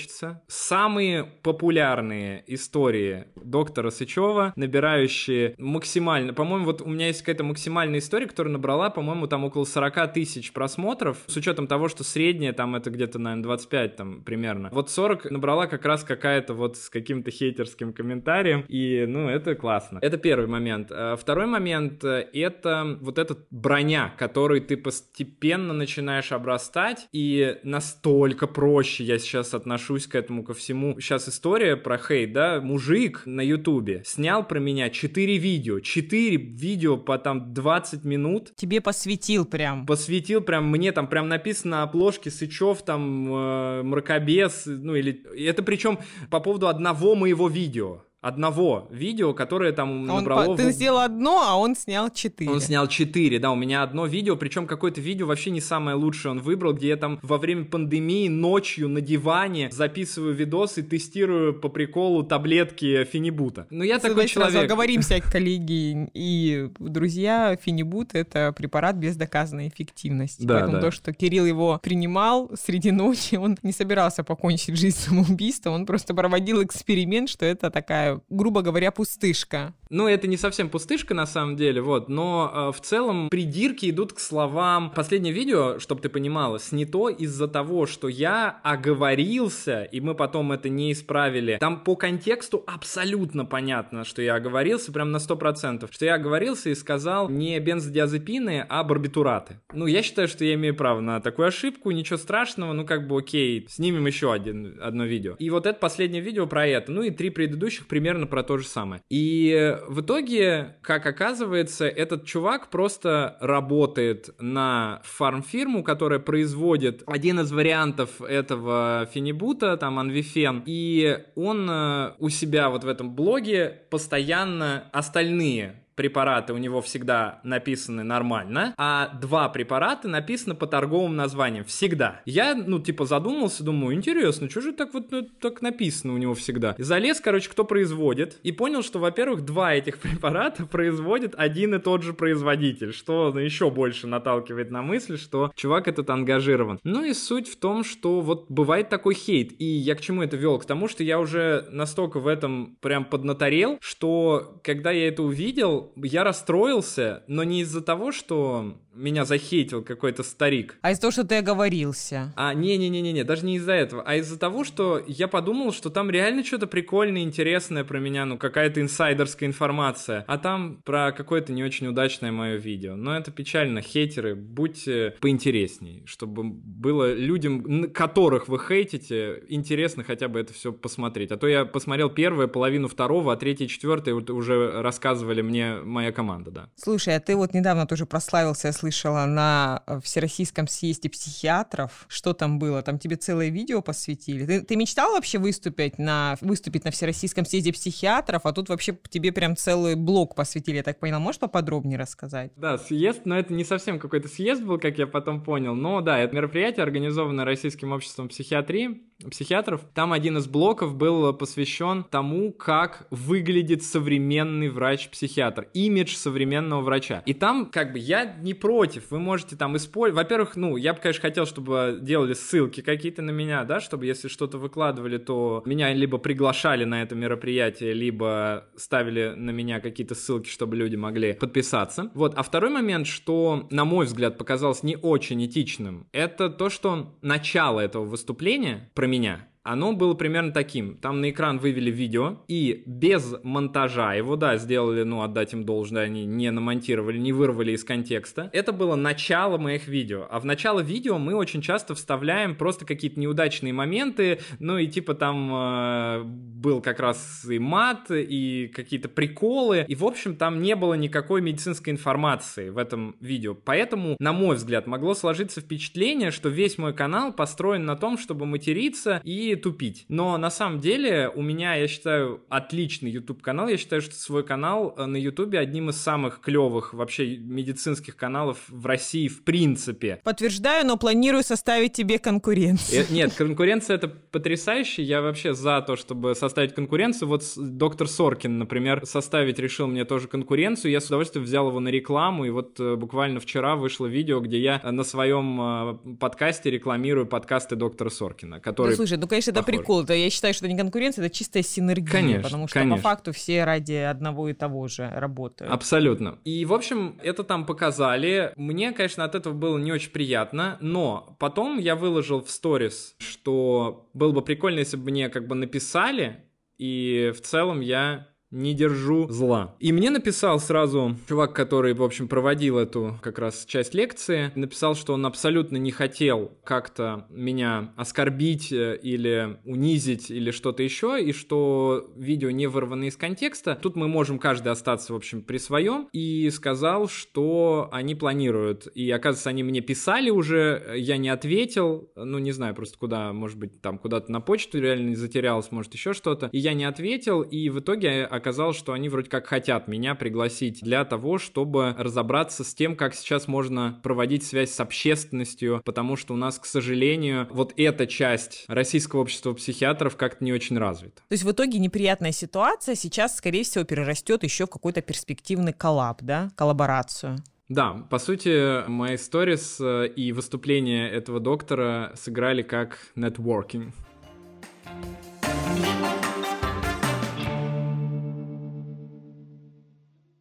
[0.46, 8.26] Самые популярные истории доктора Сычева, набирающие максимально, по-моему, вот у меня есть какая-то максимальная история,
[8.26, 12.90] которая набрала, по-моему, там около 40 тысяч просмотров, с учетом того, что средняя там это
[12.90, 14.68] где-то, наверное, 25 там примерно.
[14.72, 19.98] Вот 40 набрала как раз какая-то вот с каким-то хейтерским комментарием, и, ну, это классно.
[20.02, 20.88] Это первый момент.
[20.90, 29.04] А второй момент— это вот эта броня, которой ты постепенно начинаешь обрастать, и настолько проще
[29.04, 31.00] я сейчас отношусь к этому ко всему.
[31.00, 36.96] Сейчас история про хейт, да, мужик на ютубе снял про меня 4 видео, 4 видео
[36.96, 38.52] по там 20 минут.
[38.56, 39.86] Тебе посвятил прям.
[39.86, 45.22] Посвятил прям, мне там прям написано на обложке Сычев, там, э, мракобес, ну или...
[45.46, 45.98] Это причем
[46.30, 50.46] по поводу одного моего видео одного видео, которое там он набрало...
[50.46, 50.56] По...
[50.56, 52.50] Ты сделал одно, а он снял четыре.
[52.50, 56.32] Он снял четыре, да, у меня одно видео, причем какое-то видео вообще не самое лучшее
[56.32, 61.54] он выбрал, где я там во время пандемии ночью на диване записываю видос и тестирую
[61.54, 63.66] по приколу таблетки фенибута.
[63.70, 64.52] Ну, я такой человек.
[64.52, 70.44] Сразу оговоримся, коллеги и друзья, фенибут— это препарат без доказанной эффективности.
[70.44, 70.80] Да, Поэтому да.
[70.80, 76.14] то, что Кирилл его принимал среди ночи, он не собирался покончить жизнь самоубийством, он просто
[76.14, 79.74] проводил эксперимент, что это такая грубо говоря, пустышка.
[79.88, 84.12] Ну, это не совсем пустышка на самом деле, вот, но э, в целом придирки идут
[84.12, 84.90] к словам.
[84.90, 90.68] Последнее видео, чтобы ты понимала, снято из-за того, что я оговорился, и мы потом это
[90.68, 91.58] не исправили.
[91.60, 96.74] Там по контексту абсолютно понятно, что я оговорился, прям на 100%, что я оговорился и
[96.74, 99.60] сказал не бензодиазепины, а барбитураты.
[99.72, 103.18] Ну, я считаю, что я имею право на такую ошибку, ничего страшного, ну, как бы
[103.18, 105.36] окей, снимем еще один, одно видео.
[105.38, 108.66] И вот это последнее видео про это, ну и три предыдущих примерно про то же
[108.66, 109.00] самое.
[109.08, 117.50] И в итоге, как оказывается, этот чувак просто работает на фармфирму, которая производит один из
[117.52, 124.90] вариантов этого фенибута, там анвифен, и он э, у себя вот в этом блоге постоянно
[124.92, 131.64] остальные препараты у него всегда написаны нормально, а два препарата написаны по торговым названиям.
[131.64, 132.20] Всегда.
[132.26, 136.34] Я, ну, типа, задумался, думаю, интересно, что же так вот ну, так написано у него
[136.34, 136.74] всегда?
[136.78, 141.78] И залез, короче, кто производит, и понял, что, во-первых, два этих препарата производит один и
[141.78, 146.78] тот же производитель, что ну, еще больше наталкивает на мысль, что чувак этот ангажирован.
[146.84, 150.36] Ну и суть в том, что вот бывает такой хейт, и я к чему это
[150.36, 150.58] вел?
[150.58, 155.85] К тому, что я уже настолько в этом прям поднаторел, что когда я это увидел,
[155.96, 160.78] я расстроился, но не из-за того, что меня захейтил какой-то старик.
[160.82, 162.32] А из-за того, что ты оговорился.
[162.36, 166.44] А, не-не-не-не, даже не из-за этого, а из-за того, что я подумал, что там реально
[166.44, 171.86] что-то прикольное, интересное про меня, ну, какая-то инсайдерская информация, а там про какое-то не очень
[171.86, 172.96] удачное мое видео.
[172.96, 180.40] Но это печально, хейтеры, будьте поинтересней, чтобы было людям, которых вы хейтите, интересно хотя бы
[180.40, 181.30] это все посмотреть.
[181.32, 186.12] А то я посмотрел первую, половину второго, а третья, четвертая вот уже рассказывали мне моя
[186.12, 186.70] команда, да.
[186.76, 192.06] Слушай, а ты вот недавно тоже прославился, я слышала, на э, Всероссийском съезде психиатров.
[192.08, 192.82] Что там было?
[192.82, 194.46] Там тебе целое видео посвятили.
[194.46, 199.32] Ты, ты мечтал вообще выступить на, выступить на Всероссийском съезде психиатров, а тут вообще тебе
[199.32, 201.18] прям целый блок посвятили, я так поняла.
[201.18, 202.52] Можешь поподробнее рассказать?
[202.56, 205.74] Да, съезд, но это не совсем какой-то съезд был, как я потом понял.
[205.74, 209.82] Но да, это мероприятие, организованное Российским обществом психиатрии, психиатров.
[209.94, 217.22] Там один из блоков был посвящен тому, как выглядит современный врач-психиатр, имидж современного врача.
[217.26, 220.22] И там, как бы, я не против, вы можете там использовать.
[220.22, 224.28] Во-первых, ну, я бы, конечно, хотел, чтобы делали ссылки какие-то на меня, да, чтобы если
[224.28, 230.50] что-то выкладывали, то меня либо приглашали на это мероприятие, либо ставили на меня какие-то ссылки,
[230.50, 232.10] чтобы люди могли подписаться.
[232.12, 232.34] Вот.
[232.36, 237.80] А второй момент, что, на мой взгляд, показалось не очень этичным, это то, что начало
[237.80, 240.96] этого выступления про меня оно было примерно таким.
[240.96, 246.04] Там на экран вывели видео, и без монтажа его, да, сделали, ну, отдать им должное,
[246.04, 248.48] они не намонтировали, не вырвали из контекста.
[248.52, 250.26] Это было начало моих видео.
[250.30, 255.14] А в начало видео мы очень часто вставляем просто какие-то неудачные моменты, ну, и типа
[255.14, 260.76] там э, был как раз и мат, и какие-то приколы, и, в общем, там не
[260.76, 263.54] было никакой медицинской информации в этом видео.
[263.54, 268.46] Поэтому, на мой взгляд, могло сложиться впечатление, что весь мой канал построен на том, чтобы
[268.46, 270.04] материться и тупить.
[270.08, 273.68] Но на самом деле у меня, я считаю, отличный YouTube канал.
[273.68, 278.58] Я считаю, что свой канал э, на YouTube одним из самых клевых вообще медицинских каналов
[278.68, 280.20] в России в принципе.
[280.24, 283.02] Подтверждаю, но планирую составить тебе конкуренцию.
[283.02, 285.02] Э, нет, конкуренция это потрясающе.
[285.02, 287.28] Я вообще за то, чтобы составить конкуренцию.
[287.28, 290.92] Вот доктор Соркин, например, составить решил мне тоже конкуренцию.
[290.92, 292.44] Я с удовольствием взял его на рекламу.
[292.44, 298.10] И вот э, буквально вчера вышло видео, где я на своем подкасте рекламирую подкасты доктора
[298.10, 300.02] Соркина, который Ну, слушай, ну, конечно, это прикол.
[300.02, 302.12] Это, я считаю, что это не конкуренция, это чистая синергия.
[302.12, 302.96] Конечно, потому что конечно.
[302.96, 305.72] по факту все ради одного и того же работают.
[305.72, 306.38] Абсолютно.
[306.44, 308.52] И, в общем, это там показали.
[308.56, 314.08] Мне, конечно, от этого было не очень приятно, но потом я выложил в сторис, что
[314.14, 316.44] было бы прикольно, если бы мне как бы написали,
[316.78, 319.74] и в целом я не держу зла.
[319.78, 324.94] И мне написал сразу чувак, который, в общем, проводил эту как раз часть лекции, написал,
[324.94, 331.32] что он абсолютно не хотел как-то меня оскорбить э, или унизить или что-то еще, и
[331.32, 333.78] что видео не вырвано из контекста.
[333.80, 336.08] Тут мы можем каждый остаться, в общем, при своем.
[336.12, 338.88] И сказал, что они планируют.
[338.94, 343.58] И, оказывается, они мне писали уже, я не ответил, ну, не знаю просто куда, может
[343.58, 346.48] быть, там куда-то на почту реально не затерялся, может, еще что-то.
[346.52, 350.80] И я не ответил, и в итоге оказалось, что они вроде как хотят меня пригласить
[350.80, 356.34] для того, чтобы разобраться с тем, как сейчас можно проводить связь с общественностью, потому что
[356.34, 361.16] у нас, к сожалению, вот эта часть российского общества психиатров как-то не очень развита.
[361.16, 366.22] То есть в итоге неприятная ситуация сейчас, скорее всего, перерастет еще в какой-то перспективный коллаб,
[366.22, 367.38] да, коллаборацию.
[367.68, 373.92] Да, по сути, мои сторис э, и выступления этого доктора сыграли как нетворкинг.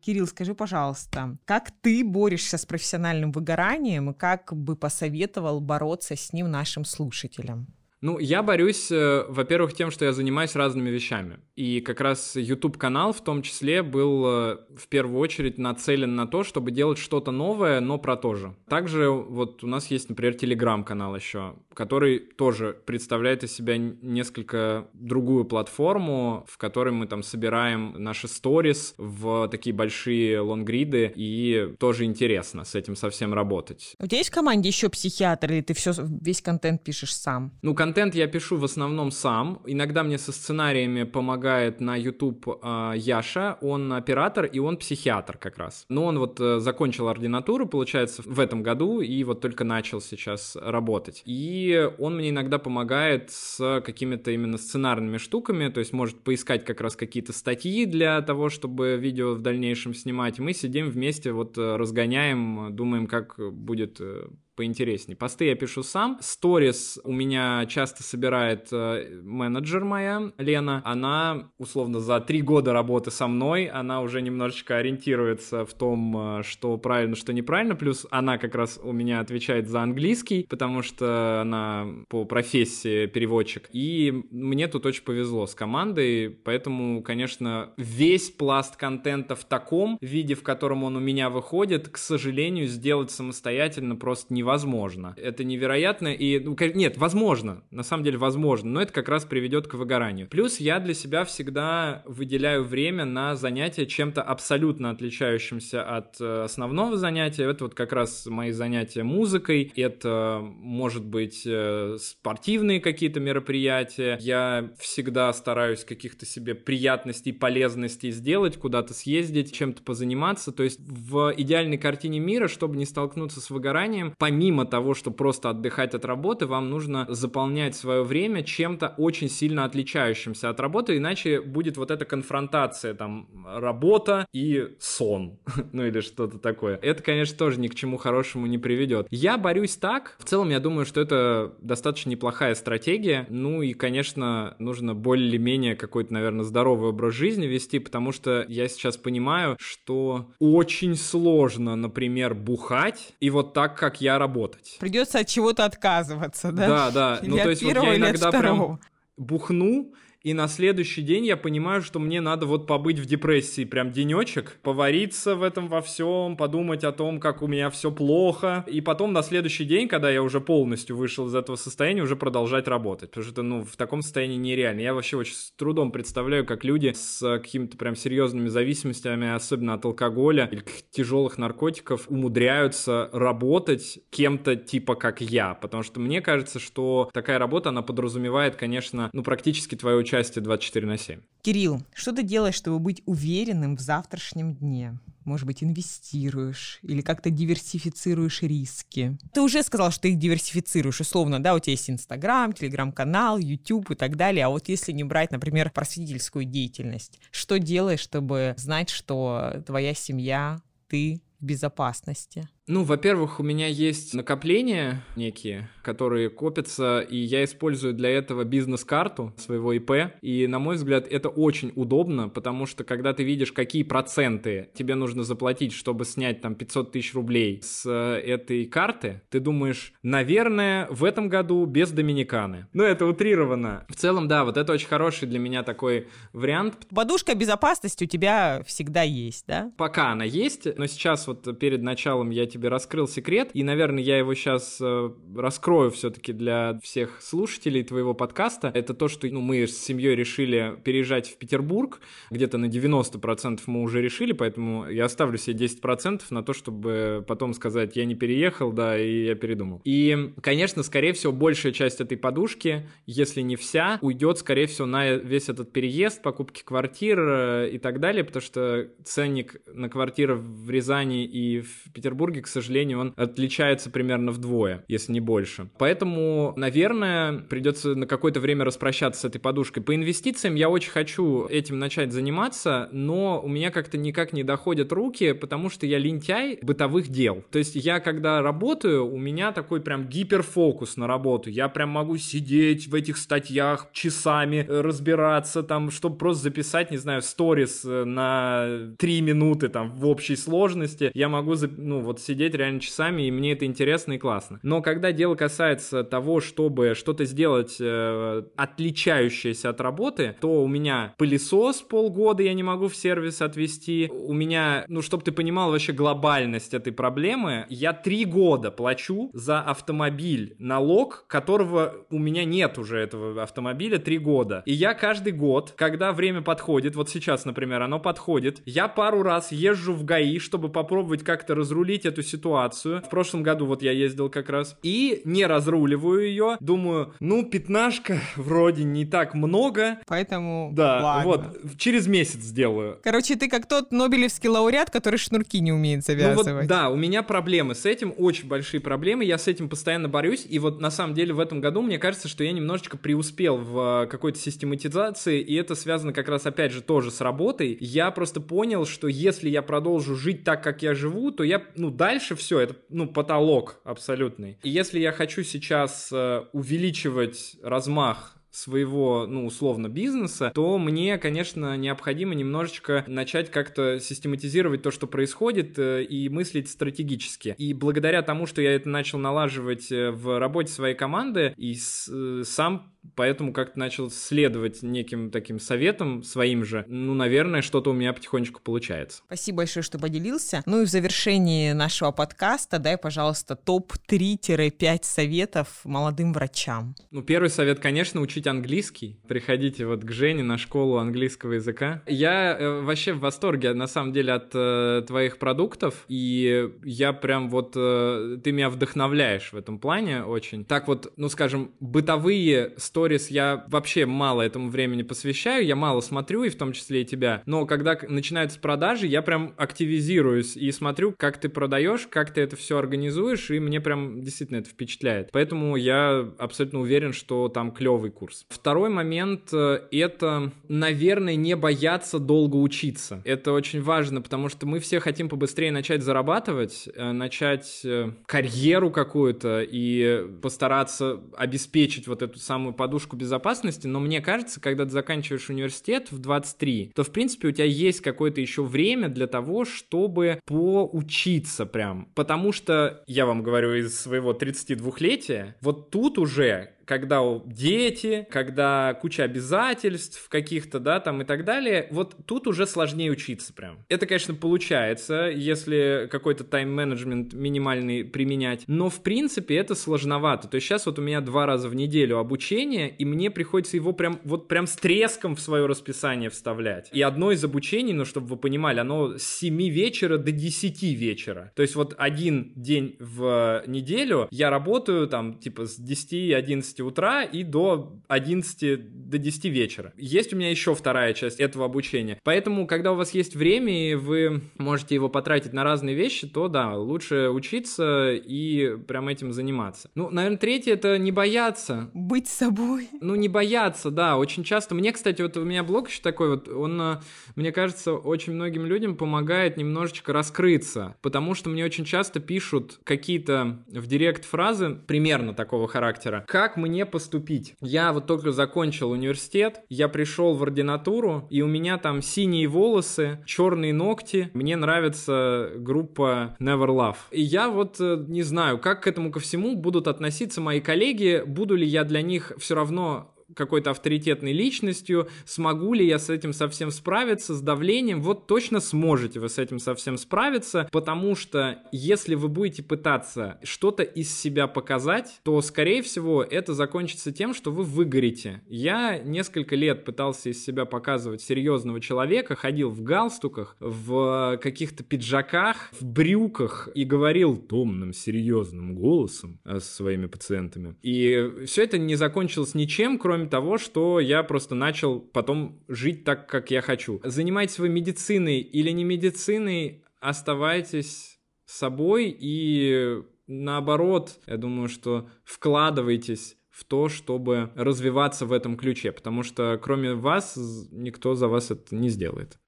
[0.05, 6.31] Кирилл, скажи, пожалуйста, как ты борешься с профессиональным выгоранием и как бы посоветовал бороться с
[6.31, 7.65] ним нашим слушателям?
[8.05, 11.39] Ну, я борюсь, э, во-первых, тем, что я занимаюсь разными вещами.
[11.55, 16.43] И как раз YouTube-канал в том числе был э, в первую очередь нацелен на то,
[16.43, 18.53] чтобы делать что-то новое, но про то же.
[18.69, 25.45] Также вот у нас есть, например, Telegram-канал еще, который тоже представляет из себя несколько другую
[25.45, 32.65] платформу, в которой мы там собираем наши сторис в такие большие лонгриды, и тоже интересно
[32.65, 33.95] с этим совсем работать.
[33.97, 35.91] У тебя есть в команде еще психиатр, или ты все,
[36.21, 37.51] весь контент пишешь сам?
[37.63, 39.61] Ну, контент я пишу в основном сам.
[39.65, 43.57] Иногда мне со сценариями помогает на YouTube э, Яша.
[43.61, 45.85] Он оператор и он психиатр как раз.
[45.89, 50.55] Но он вот э, закончил ординатуру, получается, в этом году и вот только начал сейчас
[50.61, 51.21] работать.
[51.25, 56.81] И он мне иногда помогает с какими-то именно сценарными штуками, то есть может поискать как
[56.81, 60.39] раз какие-то статьи для того, чтобы видео в дальнейшем снимать.
[60.39, 65.17] Мы сидим вместе, вот э, разгоняем, думаем, как будет э, поинтереснее.
[65.17, 66.17] Посты я пишу сам.
[66.21, 70.81] Сторис у меня часто собирает э, менеджер моя, Лена.
[70.85, 76.43] Она, условно, за три года работы со мной, она уже немножечко ориентируется в том, э,
[76.43, 77.75] что правильно, что неправильно.
[77.75, 83.69] Плюс она как раз у меня отвечает за английский, потому что она по профессии переводчик.
[83.71, 90.35] И мне тут очень повезло с командой, поэтому, конечно, весь пласт контента в таком виде,
[90.35, 95.15] в котором он у меня выходит, к сожалению, сделать самостоятельно просто не невозможно.
[95.17, 99.67] Это невероятно и, ну, нет, возможно, на самом деле возможно, но это как раз приведет
[99.67, 100.27] к выгоранию.
[100.27, 106.95] Плюс я для себя всегда выделяю время на занятия чем-то абсолютно отличающимся от э, основного
[106.97, 107.43] занятия.
[107.43, 114.17] Это вот как раз мои занятия музыкой, это может быть э, спортивные какие-то мероприятия.
[114.21, 120.51] Я всегда стараюсь каких-то себе приятностей, полезностей сделать, куда-то съездить, чем-то позаниматься.
[120.51, 125.11] То есть в идеальной картине мира, чтобы не столкнуться с выгоранием, помимо помимо того, что
[125.11, 130.97] просто отдыхать от работы, вам нужно заполнять свое время чем-то очень сильно отличающимся от работы,
[130.97, 135.39] иначе будет вот эта конфронтация, там, работа и сон,
[135.71, 136.77] ну или что-то такое.
[136.81, 139.07] Это, конечно, тоже ни к чему хорошему не приведет.
[139.09, 144.57] Я борюсь так, в целом я думаю, что это достаточно неплохая стратегия, ну и, конечно,
[144.59, 150.97] нужно более-менее какой-то, наверное, здоровый образ жизни вести, потому что я сейчас понимаю, что очень
[150.97, 154.77] сложно, например, бухать, и вот так, как я работать.
[154.79, 156.67] Придется от чего-то отказываться, да?
[156.67, 157.19] Да, да.
[157.21, 158.79] Или ну, то есть вот я иногда прям
[159.17, 159.93] бухну,
[160.25, 163.63] и на следующий день я понимаю, что мне надо вот побыть в депрессии.
[163.63, 168.63] Прям денечек, повариться в этом во всем, подумать о том, как у меня все плохо,
[168.65, 172.67] и потом на следующий день, когда я уже полностью вышел из этого состояния, уже продолжать
[172.67, 174.81] работать, потому что, ну, в таком состоянии нереально.
[174.81, 179.85] Я вообще очень с трудом представляю, как люди с какими-то прям серьезными зависимостями, особенно от
[179.85, 187.11] алкоголя или тяжелых наркотиков, умудряются работать кем-то типа как я, потому что мне кажется, что
[187.13, 191.19] такая работа, она подразумевает, конечно, ну, практически твое участие 24 на 7.
[191.41, 194.97] Кирилл, что ты делаешь, чтобы быть уверенным в завтрашнем дне?
[195.25, 199.17] Может быть, инвестируешь или как-то диверсифицируешь риски.
[199.33, 203.95] Ты уже сказал, что их диверсифицируешь, условно, да, у тебя есть Инстаграм, Телеграм-канал, YouTube и
[203.95, 204.45] так далее.
[204.45, 210.61] А вот если не брать, например, просветительскую деятельность, что делаешь, чтобы знать, что твоя семья,
[210.87, 212.47] ты в безопасности?
[212.67, 219.33] Ну, во-первых, у меня есть накопления некие, которые копятся, и я использую для этого бизнес-карту
[219.37, 220.15] своего ИП.
[220.23, 224.95] И, на мой взгляд, это очень удобно, потому что когда ты видишь, какие проценты тебе
[224.95, 230.87] нужно заплатить, чтобы снять там 500 тысяч рублей с э, этой карты, ты думаешь, наверное,
[230.89, 232.65] в этом году без Доминиканы.
[232.73, 233.85] Ну, это утрировано.
[233.89, 236.87] В целом, да, вот это очень хороший для меня такой вариант.
[236.89, 239.71] Подушка безопасности у тебя всегда есть, да?
[239.77, 244.17] Пока она есть, но сейчас вот перед началом я тебе раскрыл секрет, и, наверное, я
[244.17, 248.71] его сейчас э, раскрою все-таки для всех слушателей твоего подкаста.
[248.73, 251.99] Это то, что ну, мы с семьей решили переезжать в Петербург,
[252.31, 257.53] где-то на 90% мы уже решили, поэтому я оставлю себе 10% на то, чтобы потом
[257.53, 259.81] сказать, я не переехал, да, и я передумал.
[259.83, 265.11] И, конечно, скорее всего, большая часть этой подушки, если не вся, уйдет, скорее всего, на
[265.11, 270.69] весь этот переезд, покупки квартир э, и так далее, потому что ценник на квартиры в
[270.69, 275.67] Рязани и в Петербурге, к сожалению, он отличается примерно вдвое, если не больше.
[275.79, 279.81] Поэтому, наверное, придется на какое-то время распрощаться с этой подушкой.
[279.81, 284.91] По инвестициям я очень хочу этим начать заниматься, но у меня как-то никак не доходят
[284.91, 287.43] руки, потому что я лентяй бытовых дел.
[287.51, 291.49] То есть я, когда работаю, у меня такой прям гиперфокус на работу.
[291.49, 296.97] Я прям могу сидеть в этих статьях часами, э, разбираться там, чтобы просто записать, не
[296.97, 301.09] знаю, сторис э, на 3 минуты там в общей сложности.
[301.15, 304.59] Я могу, ну, вот сидеть сидеть реально часами, и мне это интересно и классно.
[304.61, 311.15] Но когда дело касается того, чтобы что-то сделать э, отличающееся от работы, то у меня
[311.17, 314.09] пылесос полгода я не могу в сервис отвести.
[314.11, 319.61] У меня, ну, чтобы ты понимал вообще глобальность этой проблемы, я три года плачу за
[319.61, 324.61] автомобиль налог, которого у меня нет уже этого автомобиля три года.
[324.65, 329.53] И я каждый год, когда время подходит, вот сейчас, например, оно подходит, я пару раз
[329.53, 333.01] езжу в ГАИ, чтобы попробовать как-то разрулить эту ситуацию.
[333.05, 334.77] В прошлом году вот я ездил как раз.
[334.83, 336.57] И не разруливаю ее.
[336.59, 339.99] Думаю, ну, пятнашка вроде не так много.
[340.07, 341.23] Поэтому Да, ладно.
[341.25, 342.99] вот, через месяц сделаю.
[343.03, 346.47] Короче, ты как тот Нобелевский лауреат, который шнурки не умеет завязывать.
[346.47, 350.09] Ну вот, да, у меня проблемы с этим, очень большие проблемы, я с этим постоянно
[350.09, 353.57] борюсь, и вот на самом деле в этом году мне кажется, что я немножечко преуспел
[353.57, 357.77] в э, какой-то систематизации, и это связано как раз опять же тоже с работой.
[357.79, 361.89] Я просто понял, что если я продолжу жить так, как я живу, то я, ну,
[361.91, 364.57] дальше все, это, ну, потолок абсолютный.
[364.63, 371.75] И если я хочу сейчас э, увеличивать размах своего, ну, условно, бизнеса, то мне, конечно,
[371.75, 377.55] необходимо немножечко начать как-то систематизировать то, что происходит, э, и мыслить стратегически.
[377.57, 382.94] И благодаря тому, что я это начал налаживать э, в работе своей команды, и сам
[383.15, 386.85] поэтому как-то начал следовать неким таким советам своим же.
[386.87, 389.21] Ну, наверное, что-то у меня потихонечку получается.
[389.25, 390.63] Спасибо большое, что поделился.
[390.65, 396.95] Ну и в завершении нашего подкаста дай, пожалуйста, топ-3-5 советов молодым врачам.
[397.11, 399.19] Ну, первый совет, конечно, учить английский.
[399.27, 402.01] Приходите вот к Жене на школу английского языка.
[402.07, 407.49] Я э, вообще в восторге, на самом деле, от э, твоих продуктов, и я прям
[407.49, 407.73] вот...
[407.75, 410.65] Э, ты меня вдохновляешь в этом плане очень.
[410.65, 416.45] Так вот, ну, скажем, бытовые сторис я вообще мало этому времени посвящаю, я мало смотрю,
[416.45, 417.43] и в том числе и тебя.
[417.45, 422.55] Но когда начинаются продажи, я прям активизируюсь и смотрю, как ты продаешь, как ты это
[422.55, 425.29] все организуешь, и мне прям действительно это впечатляет.
[425.33, 428.45] Поэтому я абсолютно уверен, что там клевый курс.
[428.47, 433.21] Второй момент э,— это, наверное, не бояться долго учиться.
[433.25, 438.89] Это очень важно, потому что мы все хотим побыстрее начать зарабатывать, э, начать э, карьеру
[438.89, 445.49] какую-то и постараться обеспечить вот эту самую подушку безопасности, но мне кажется, когда ты заканчиваешь
[445.49, 450.39] университет в 23, то, в принципе, у тебя есть какое-то еще время для того, чтобы
[450.45, 452.09] поучиться прям.
[452.13, 459.23] Потому что, я вам говорю из своего 32-летия, вот тут уже когда дети, когда куча
[459.23, 463.79] обязательств каких-то, да, там и так далее, вот тут уже сложнее учиться прям.
[463.89, 470.47] Это, конечно, получается, если какой-то тайм-менеджмент минимальный применять, но в принципе это сложновато.
[470.47, 473.93] То есть сейчас вот у меня два раза в неделю обучение, и мне приходится его
[473.93, 476.89] прям вот прям с треском в свое расписание вставлять.
[476.91, 481.51] И одно из обучений, ну, чтобы вы понимали, оно с 7 вечера до 10 вечера.
[481.55, 487.43] То есть вот один день в неделю я работаю там типа с 10-11 утра и
[487.43, 489.93] до 11 до 10 вечера.
[489.97, 492.19] Есть у меня еще вторая часть этого обучения.
[492.23, 496.47] Поэтому, когда у вас есть время и вы можете его потратить на разные вещи, то
[496.47, 499.89] да, лучше учиться и прям этим заниматься.
[499.95, 501.89] Ну, наверное, третье это не бояться.
[501.93, 502.89] Быть собой.
[502.99, 504.17] Ну, не бояться, да.
[504.17, 504.75] Очень часто.
[504.75, 506.99] Мне, кстати, вот у меня блог еще такой вот, он, э,
[507.35, 510.95] мне кажется, очень многим людям помогает немножечко раскрыться.
[511.01, 516.23] Потому что мне очень часто пишут какие-то в директ фразы примерно такого характера.
[516.27, 517.53] Как мне поступить?
[517.61, 523.23] Я вот только закончил университет, я пришел в ординатуру, и у меня там синие волосы,
[523.27, 524.31] черные ногти.
[524.33, 526.97] Мне нравится группа Never Love.
[527.11, 531.23] И я вот э, не знаю, как к этому ко всему будут относиться мои коллеги,
[531.25, 536.33] буду ли я для них все равно какой-то авторитетной личностью, смогу ли я с этим
[536.33, 542.15] совсем справиться, с давлением, вот точно сможете вы с этим совсем справиться, потому что если
[542.15, 547.63] вы будете пытаться что-то из себя показать, то, скорее всего, это закончится тем, что вы
[547.63, 548.41] выгорите.
[548.47, 555.69] Я несколько лет пытался из себя показывать серьезного человека, ходил в галстуках, в каких-то пиджаках,
[555.79, 560.75] в брюках и говорил томным, серьезным голосом э, с своими пациентами.
[560.81, 566.03] И все это не закончилось ничем, кроме кроме того, что я просто начал потом жить
[566.03, 567.01] так, как я хочу.
[567.03, 576.63] Занимайтесь вы медициной или не медициной, оставайтесь собой и наоборот, я думаю, что вкладывайтесь в
[576.63, 580.37] то, чтобы развиваться в этом ключе, потому что кроме вас
[580.71, 582.39] никто за вас это не сделает.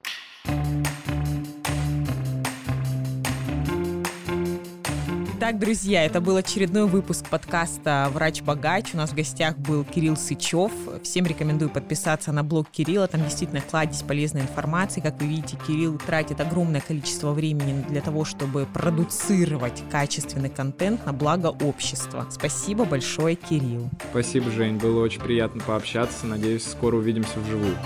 [5.49, 8.93] Итак, друзья, это был очередной выпуск подкаста «Врач-богач».
[8.93, 10.73] У нас в гостях был Кирилл Сычев.
[11.03, 13.07] Всем рекомендую подписаться на блог Кирилла.
[13.07, 14.99] Там действительно кладезь полезной информации.
[14.99, 21.13] Как вы видите, Кирилл тратит огромное количество времени для того, чтобы продуцировать качественный контент на
[21.13, 22.27] благо общества.
[22.29, 23.89] Спасибо большое, Кирилл.
[24.11, 24.75] Спасибо, Жень.
[24.75, 26.27] Было очень приятно пообщаться.
[26.27, 27.77] Надеюсь, скоро увидимся вживую.